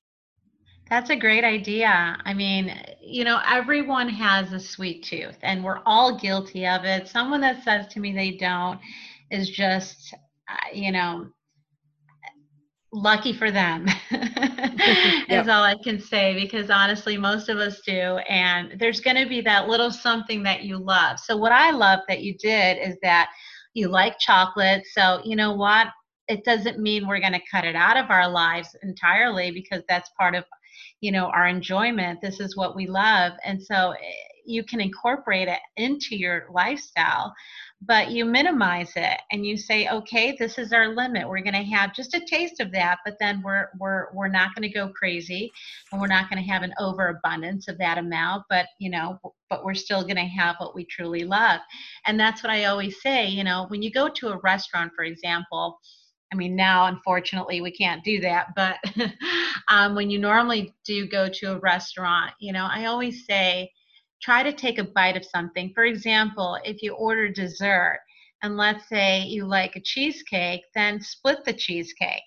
That's 0.90 1.10
a 1.10 1.16
great 1.16 1.44
idea. 1.44 2.18
I 2.24 2.34
mean, 2.34 2.74
you 3.00 3.24
know, 3.24 3.40
everyone 3.48 4.08
has 4.08 4.52
a 4.52 4.60
sweet 4.60 5.02
tooth 5.04 5.38
and 5.42 5.64
we're 5.64 5.80
all 5.86 6.18
guilty 6.18 6.66
of 6.66 6.84
it. 6.84 7.08
Someone 7.08 7.40
that 7.40 7.64
says 7.64 7.86
to 7.88 8.00
me 8.00 8.12
they 8.12 8.32
don't 8.32 8.78
is 9.30 9.48
just, 9.48 10.14
uh, 10.48 10.74
you 10.74 10.92
know, 10.92 11.28
lucky 12.92 13.32
for 13.32 13.50
them 13.50 13.86
is 14.10 15.48
all 15.48 15.64
I 15.64 15.76
can 15.82 16.00
say 16.00 16.34
because 16.34 16.70
honestly, 16.70 17.16
most 17.16 17.48
of 17.48 17.58
us 17.58 17.80
do. 17.80 18.18
And 18.28 18.78
there's 18.78 19.00
going 19.00 19.16
to 19.16 19.28
be 19.28 19.40
that 19.40 19.68
little 19.68 19.90
something 19.90 20.42
that 20.44 20.62
you 20.62 20.78
love. 20.78 21.18
So, 21.18 21.36
what 21.36 21.52
I 21.52 21.70
love 21.70 22.00
that 22.08 22.22
you 22.22 22.36
did 22.38 22.78
is 22.78 22.96
that 23.02 23.30
you 23.72 23.88
like 23.88 24.18
chocolate. 24.20 24.84
So, 24.92 25.20
you 25.24 25.34
know 25.34 25.54
what? 25.54 25.88
It 26.28 26.44
doesn't 26.44 26.78
mean 26.78 27.06
we're 27.06 27.20
going 27.20 27.32
to 27.32 27.42
cut 27.50 27.64
it 27.64 27.74
out 27.74 27.96
of 27.96 28.10
our 28.10 28.28
lives 28.28 28.76
entirely 28.82 29.50
because 29.50 29.82
that's 29.88 30.10
part 30.18 30.34
of 30.34 30.44
you 31.00 31.12
know 31.12 31.26
our 31.26 31.46
enjoyment 31.46 32.20
this 32.22 32.40
is 32.40 32.56
what 32.56 32.76
we 32.76 32.86
love. 32.86 33.32
And 33.44 33.62
so 33.62 33.92
eh, 33.92 33.96
you 34.46 34.62
can 34.64 34.80
incorporate 34.80 35.48
it 35.48 35.60
into 35.76 36.16
your 36.16 36.46
lifestyle 36.52 37.34
but 37.86 38.10
you 38.10 38.24
minimize 38.24 38.92
it 38.96 39.20
and 39.30 39.44
you 39.46 39.56
say 39.56 39.88
okay 39.88 40.34
this 40.38 40.58
is 40.58 40.72
our 40.72 40.94
limit. 40.94 41.28
We're 41.28 41.40
going 41.42 41.54
to 41.54 41.76
have 41.76 41.94
just 41.94 42.14
a 42.14 42.24
taste 42.26 42.60
of 42.60 42.72
that 42.72 42.98
but 43.04 43.16
then 43.20 43.42
we're 43.42 43.68
we're 43.78 44.06
we're 44.14 44.28
not 44.28 44.54
going 44.54 44.68
to 44.68 44.74
go 44.74 44.88
crazy 44.88 45.50
and 45.92 46.00
we're 46.00 46.06
not 46.06 46.30
going 46.30 46.42
to 46.42 46.50
have 46.50 46.62
an 46.62 46.74
overabundance 46.78 47.68
of 47.68 47.78
that 47.78 47.98
amount 47.98 48.44
but 48.48 48.66
you 48.78 48.90
know 48.90 49.18
but 49.50 49.64
we're 49.64 49.74
still 49.74 50.02
going 50.02 50.16
to 50.16 50.22
have 50.22 50.56
what 50.58 50.74
we 50.74 50.84
truly 50.84 51.24
love. 51.24 51.60
And 52.06 52.18
that's 52.18 52.42
what 52.42 52.50
i 52.50 52.64
always 52.64 53.00
say 53.02 53.26
you 53.26 53.44
know 53.44 53.66
when 53.68 53.82
you 53.82 53.90
go 53.90 54.08
to 54.08 54.28
a 54.28 54.38
restaurant 54.38 54.92
for 54.94 55.04
example 55.04 55.78
I 56.34 56.36
mean, 56.36 56.56
now 56.56 56.86
unfortunately 56.86 57.60
we 57.60 57.70
can't 57.70 58.02
do 58.02 58.20
that, 58.22 58.48
but 58.56 58.76
um, 59.68 59.94
when 59.94 60.10
you 60.10 60.18
normally 60.18 60.74
do 60.84 61.06
go 61.06 61.28
to 61.28 61.52
a 61.52 61.60
restaurant, 61.60 62.32
you 62.40 62.52
know, 62.52 62.66
I 62.68 62.86
always 62.86 63.24
say 63.24 63.70
try 64.20 64.42
to 64.42 64.52
take 64.52 64.78
a 64.78 64.84
bite 64.84 65.16
of 65.16 65.24
something. 65.24 65.70
For 65.76 65.84
example, 65.84 66.58
if 66.64 66.82
you 66.82 66.94
order 66.94 67.28
dessert, 67.28 68.00
and 68.42 68.56
let's 68.56 68.88
say 68.88 69.22
you 69.22 69.46
like 69.46 69.76
a 69.76 69.80
cheesecake, 69.80 70.62
then 70.74 71.00
split 71.00 71.44
the 71.44 71.52
cheesecake. 71.52 72.24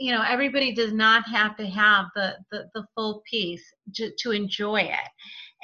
You 0.00 0.12
know, 0.12 0.24
everybody 0.26 0.74
does 0.74 0.94
not 0.94 1.28
have 1.28 1.54
to 1.58 1.66
have 1.66 2.06
the, 2.14 2.36
the, 2.50 2.70
the 2.74 2.86
full 2.94 3.22
piece 3.30 3.62
to, 3.96 4.10
to 4.20 4.30
enjoy 4.30 4.80
it. 4.80 5.08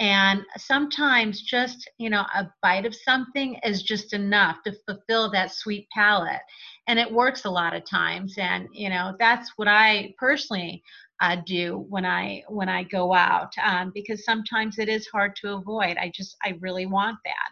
And 0.03 0.43
sometimes 0.57 1.43
just, 1.43 1.89
you 1.97 2.11
know, 2.11 2.27
a 2.35 2.51
bite 2.61 2.87
of 2.87 2.95
something 2.95 3.55
is 3.65 3.85
just 3.85 4.13
enough 4.13 4.57
to 4.65 4.75
fulfill 4.85 5.31
that 5.31 5.55
sweet 5.55 5.87
palate. 5.95 6.41
And 6.89 6.99
it 6.99 7.13
works 7.13 7.45
a 7.45 7.51
lot 7.51 7.73
of 7.77 7.85
times. 7.89 8.35
And 8.37 8.67
you 8.73 8.91
know 8.91 9.15
that's 9.21 9.53
what 9.55 9.69
i 9.69 10.13
personally 10.19 10.83
uh, 11.21 11.37
do 11.47 11.87
when 11.89 12.05
i 12.05 12.43
when 12.49 12.69
i 12.69 12.83
go 12.83 13.15
out 13.15 13.53
um, 13.65 13.93
because 13.95 14.25
sometimes 14.25 14.81
it 14.81 14.89
is 14.89 15.07
hard 15.07 15.37
to 15.37 15.55
avoid. 15.55 15.97
I 15.97 16.11
just 16.13 16.37
i 16.45 16.59
really 16.61 16.87
want 16.87 17.19
that. 17.25 17.51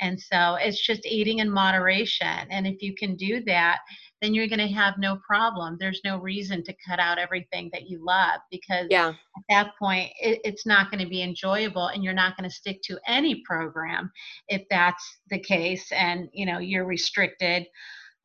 And 0.00 0.20
so 0.20 0.56
it's 0.60 0.84
just 0.84 1.06
eating 1.06 1.38
in 1.38 1.50
moderation. 1.50 2.46
And 2.50 2.66
if 2.66 2.82
you 2.82 2.94
can 2.94 3.16
do 3.16 3.42
that 3.46 3.78
then 4.22 4.34
you're 4.34 4.48
going 4.48 4.58
to 4.58 4.68
have 4.68 4.94
no 4.98 5.18
problem 5.26 5.76
there's 5.78 6.00
no 6.04 6.18
reason 6.18 6.62
to 6.62 6.74
cut 6.86 6.98
out 6.98 7.18
everything 7.18 7.68
that 7.72 7.88
you 7.88 8.04
love 8.04 8.40
because 8.50 8.86
yeah. 8.90 9.08
at 9.08 9.42
that 9.48 9.70
point 9.78 10.10
it, 10.20 10.40
it's 10.44 10.66
not 10.66 10.90
going 10.90 11.02
to 11.02 11.08
be 11.08 11.22
enjoyable 11.22 11.88
and 11.88 12.02
you're 12.02 12.12
not 12.12 12.36
going 12.36 12.48
to 12.48 12.54
stick 12.54 12.80
to 12.82 12.98
any 13.06 13.42
program 13.46 14.10
if 14.48 14.62
that's 14.70 15.18
the 15.30 15.38
case 15.38 15.90
and 15.92 16.28
you 16.32 16.46
know 16.46 16.58
you're 16.58 16.86
restricted 16.86 17.66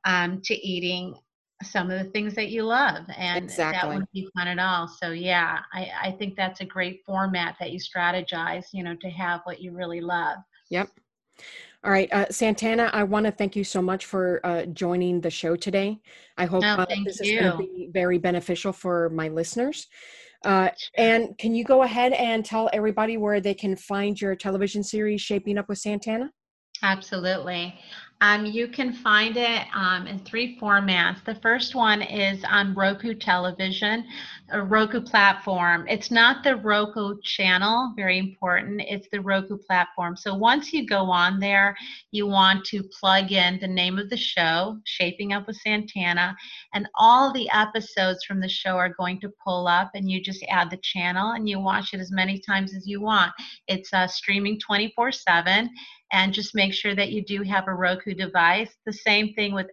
um, 0.06 0.42
to 0.44 0.56
eating 0.56 1.16
some 1.64 1.92
of 1.92 2.04
the 2.04 2.10
things 2.12 2.34
that 2.36 2.50
you 2.50 2.64
love 2.64 3.06
and 3.16 3.46
exactly. 3.46 3.80
that 3.80 3.88
wouldn't 3.88 4.12
be 4.12 4.28
fun 4.36 4.48
at 4.48 4.60
all 4.60 4.88
so 4.88 5.12
yeah 5.12 5.60
I, 5.74 5.92
I 6.04 6.12
think 6.12 6.36
that's 6.36 6.62
a 6.62 6.66
great 6.66 7.02
format 7.06 7.56
that 7.60 7.72
you 7.72 7.80
strategize 7.80 8.66
you 8.74 8.84
know 8.84 8.96
to 9.02 9.10
have 9.10 9.42
what 9.44 9.62
you 9.62 9.72
really 9.72 10.02
love 10.02 10.38
yep 10.70 10.90
all 11.84 11.92
right 11.92 12.12
uh, 12.14 12.26
santana 12.30 12.90
i 12.94 13.04
want 13.04 13.26
to 13.26 13.32
thank 13.32 13.56
you 13.56 13.64
so 13.64 13.82
much 13.82 14.06
for 14.06 14.40
uh, 14.44 14.66
joining 14.66 15.22
the 15.22 15.30
show 15.30 15.56
today. 15.56 16.00
I 16.38 16.46
hope 16.46 16.64
oh, 16.64 16.68
uh, 16.68 16.86
this 17.06 17.20
you. 17.22 17.36
is 17.36 17.42
going 17.42 17.52
to 17.52 17.58
be 17.58 17.90
very 17.92 18.18
beneficial 18.18 18.74
for 18.74 19.10
my 19.10 19.30
listeners. 19.30 19.88
Uh, 20.44 20.70
and 20.98 21.38
can 21.38 21.54
you 21.54 21.64
go 21.64 21.84
ahead 21.84 22.14
and 22.14 22.44
tell 22.44 22.70
everybody 22.74 23.18
where 23.18 23.40
they 23.40 23.54
can 23.54 23.76
find 23.76 24.20
your 24.20 24.36
television 24.36 24.84
series 24.84 25.22
shaping 25.22 25.58
up 25.58 25.70
with 25.70 25.78
santana? 25.78 26.32
Absolutely 26.82 27.76
Um, 28.22 28.46
you 28.46 28.68
can 28.68 28.94
find 28.94 29.36
it 29.36 29.64
um, 29.74 30.06
in 30.06 30.20
three 30.20 30.56
formats. 30.60 31.26
The 31.26 31.34
first 31.34 31.74
one 31.74 32.04
is 32.04 32.44
on 32.44 32.76
Roku 32.76 33.16
television, 33.16 34.06
a 34.52 34.62
Roku 34.62 35.02
platform. 35.02 35.88
It's 35.90 36.12
not 36.12 36.44
the 36.44 36.56
Roku 36.58 37.20
channel, 37.24 37.94
very 37.96 38.20
important. 38.20 38.84
It's 38.88 39.08
the 39.12 39.22
Roku 39.22 39.58
platform. 39.58 40.16
So 40.16 40.36
once 40.36 40.72
you 40.72 40.86
go 40.86 41.10
on 41.10 41.40
there, 41.40 41.76
you 42.12 42.28
want 42.28 42.64
to 42.66 42.84
plug 42.84 43.32
in 43.32 43.60
the 43.60 43.68
name 43.68 43.98
of 43.98 44.12
the 44.12 44.18
show, 44.18 44.78
Shaping 44.84 45.34
Up 45.34 45.48
with 45.48 45.58
Santana, 45.58 46.36
and 46.76 46.88
all 46.94 47.34
the 47.34 47.50
episodes 47.50 48.24
from 48.24 48.40
the 48.40 48.50
show 48.50 48.78
are 48.78 48.94
going 48.94 49.20
to 49.22 49.34
pull 49.44 49.68
up, 49.68 49.90
and 49.96 50.12
you 50.12 50.22
just 50.22 50.46
add 50.48 50.70
the 50.70 50.80
channel 50.84 51.32
and 51.32 51.50
you 51.50 51.60
watch 51.60 51.94
it 51.94 52.00
as 52.00 52.12
many 52.12 52.38
times 52.38 52.76
as 52.76 52.86
you 52.86 53.02
want. 53.02 53.32
It's 53.68 53.92
uh, 53.94 54.06
streaming 54.06 54.60
24 54.60 55.12
7 55.12 55.72
and 56.12 56.34
just 56.34 56.56
make 56.56 56.74
sure 56.74 56.96
that 56.96 57.12
you 57.12 57.24
do 57.24 57.44
have 57.44 57.68
a 57.68 57.74
Roku 57.74 58.14
device. 58.14 58.70
The 58.86 58.94
same 58.94 59.34
thing 59.34 59.54
with 59.54 59.68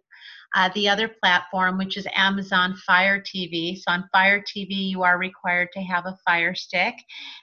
uh, 0.54 0.70
the 0.74 0.88
other 0.88 1.08
platform, 1.22 1.76
which 1.78 1.96
is 1.96 2.06
Amazon 2.14 2.74
Fire 2.86 3.20
TV. 3.20 3.76
So 3.76 3.92
on 3.92 4.08
Fire 4.12 4.40
TV, 4.40 4.88
you 4.90 5.02
are 5.02 5.18
required 5.18 5.68
to 5.74 5.80
have 5.80 6.06
a 6.06 6.16
Fire 6.26 6.54
Stick. 6.54 6.94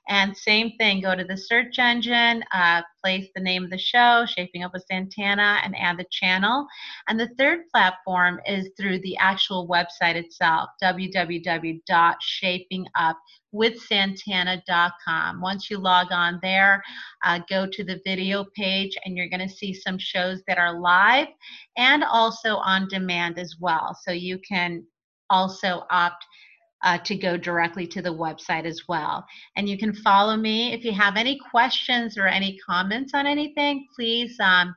And 0.08 0.36
same 0.36 0.72
thing, 0.78 1.02
go 1.02 1.16
to 1.16 1.24
the 1.24 1.38
search 1.38 1.78
engine, 1.78 2.44
uh, 2.54 2.82
place 3.04 3.30
the 3.36 3.42
name 3.42 3.64
of 3.64 3.70
the 3.70 3.78
show, 3.78 4.26
Shaping 4.26 4.64
Up 4.64 4.74
with 4.74 4.86
Santana, 4.90 5.60
and 5.64 5.76
add 5.78 5.98
the 5.98 6.06
channel. 6.12 6.66
And 7.08 7.20
the 7.20 7.30
third 7.38 7.60
platform 7.74 8.40
is 8.46 8.70
through 8.78 9.00
the 9.02 9.18
actual 9.18 9.68
website 9.68 10.16
itself, 10.16 10.70
www.shapingupwithsantana.com. 13.56 15.42
Once 15.42 15.70
you 15.70 15.78
log 15.78 16.08
on 16.12 16.40
there, 16.42 16.84
uh, 17.24 17.40
go 17.50 17.68
to 17.72 17.84
the 17.84 18.00
video 18.06 18.46
page, 18.56 18.96
and 19.04 19.16
you're 19.18 19.30
going 19.30 19.48
to 19.48 19.54
see 19.54 19.74
some 19.74 19.98
shows 19.98 20.42
that 20.48 20.58
are 20.58 20.80
live 20.80 21.28
and 21.78 22.04
also 22.04 22.56
on 22.58 22.88
demand 22.88 23.40
as 23.40 23.56
well. 23.60 23.98
So 24.04 24.12
you 24.12 24.40
can 24.48 24.86
also 25.30 25.84
opt 25.90 26.26
uh, 26.84 26.98
to 27.00 27.16
go 27.16 27.36
directly 27.36 27.88
to 27.88 28.02
the 28.02 28.14
website 28.14 28.66
as 28.66 28.82
well. 28.88 29.26
And 29.56 29.68
you 29.68 29.78
can 29.78 29.94
follow 29.94 30.38
me. 30.38 30.74
If 30.74 30.84
you 30.84 30.92
have 30.94 31.18
any 31.18 31.40
questions 31.52 32.18
or 32.18 32.28
any 32.28 32.58
comments 32.68 33.14
on 33.14 33.26
anything, 33.26 33.88
please 33.96 34.36
um, 34.40 34.76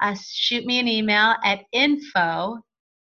uh, 0.00 0.16
shoot 0.18 0.64
me 0.64 0.78
an 0.78 0.88
email 0.88 1.34
at 1.44 1.64
info, 1.72 2.58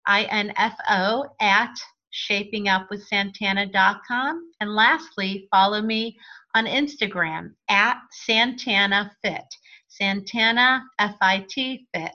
I-N-F-O, 0.06 1.24
at 1.40 1.74
shapingupwithsantana.com. 2.14 4.50
And 4.60 4.74
lastly, 4.74 5.48
follow 5.50 5.82
me 5.82 6.16
on 6.54 6.64
Instagram 6.66 7.52
at 7.68 7.98
Santana 8.10 9.12
Fit. 9.22 9.44
Santana 9.88 10.84
F-I-T 10.98 11.86
Fit 11.94 12.12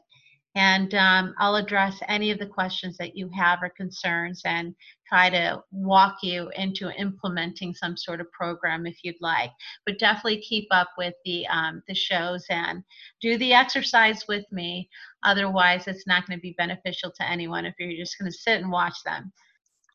and 0.55 0.95
um, 0.95 1.35
I'll 1.37 1.55
address 1.55 1.99
any 2.07 2.31
of 2.31 2.39
the 2.39 2.45
questions 2.45 2.97
that 2.97 3.15
you 3.15 3.29
have 3.29 3.61
or 3.61 3.69
concerns 3.69 4.41
and 4.45 4.73
try 5.07 5.29
to 5.29 5.61
walk 5.71 6.17
you 6.23 6.49
into 6.55 6.91
implementing 6.99 7.73
some 7.73 7.95
sort 7.95 8.19
of 8.19 8.31
program 8.31 8.87
if 8.87 8.97
you'd 9.03 9.21
like. 9.21 9.51
But 9.85 9.99
definitely 9.99 10.41
keep 10.41 10.67
up 10.71 10.89
with 10.97 11.13
the 11.23 11.47
um, 11.47 11.83
the 11.87 11.93
shows 11.93 12.45
and 12.49 12.83
do 13.21 13.37
the 13.37 13.53
exercise 13.53 14.25
with 14.27 14.45
me. 14.51 14.89
Otherwise, 15.23 15.87
it's 15.87 16.07
not 16.07 16.27
going 16.27 16.37
to 16.37 16.41
be 16.41 16.55
beneficial 16.57 17.11
to 17.11 17.29
anyone 17.29 17.65
if 17.65 17.75
you're 17.77 17.93
just 17.93 18.17
going 18.17 18.31
to 18.31 18.37
sit 18.37 18.59
and 18.59 18.71
watch 18.71 19.03
them. 19.05 19.31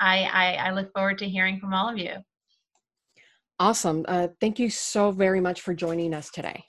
I, 0.00 0.24
I, 0.24 0.52
I 0.68 0.70
look 0.72 0.92
forward 0.92 1.18
to 1.18 1.28
hearing 1.28 1.58
from 1.60 1.74
all 1.74 1.88
of 1.88 1.98
you. 1.98 2.14
Awesome. 3.58 4.04
Uh, 4.08 4.28
thank 4.40 4.58
you 4.58 4.68
so 4.68 5.10
very 5.10 5.40
much 5.40 5.60
for 5.60 5.74
joining 5.74 6.12
us 6.12 6.30
today. 6.30 6.64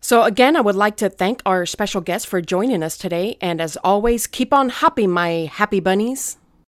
So, 0.00 0.24
again, 0.24 0.56
I 0.56 0.60
would 0.60 0.74
like 0.74 0.96
to 0.96 1.08
thank 1.08 1.42
our 1.46 1.64
special 1.64 2.00
guest 2.00 2.26
for 2.26 2.40
joining 2.40 2.82
us 2.82 2.98
today. 2.98 3.36
And 3.40 3.60
as 3.60 3.76
always, 3.84 4.26
keep 4.26 4.52
on 4.52 4.68
hopping, 4.68 5.10
my 5.10 5.48
happy 5.52 5.78
bunnies. 5.78 6.38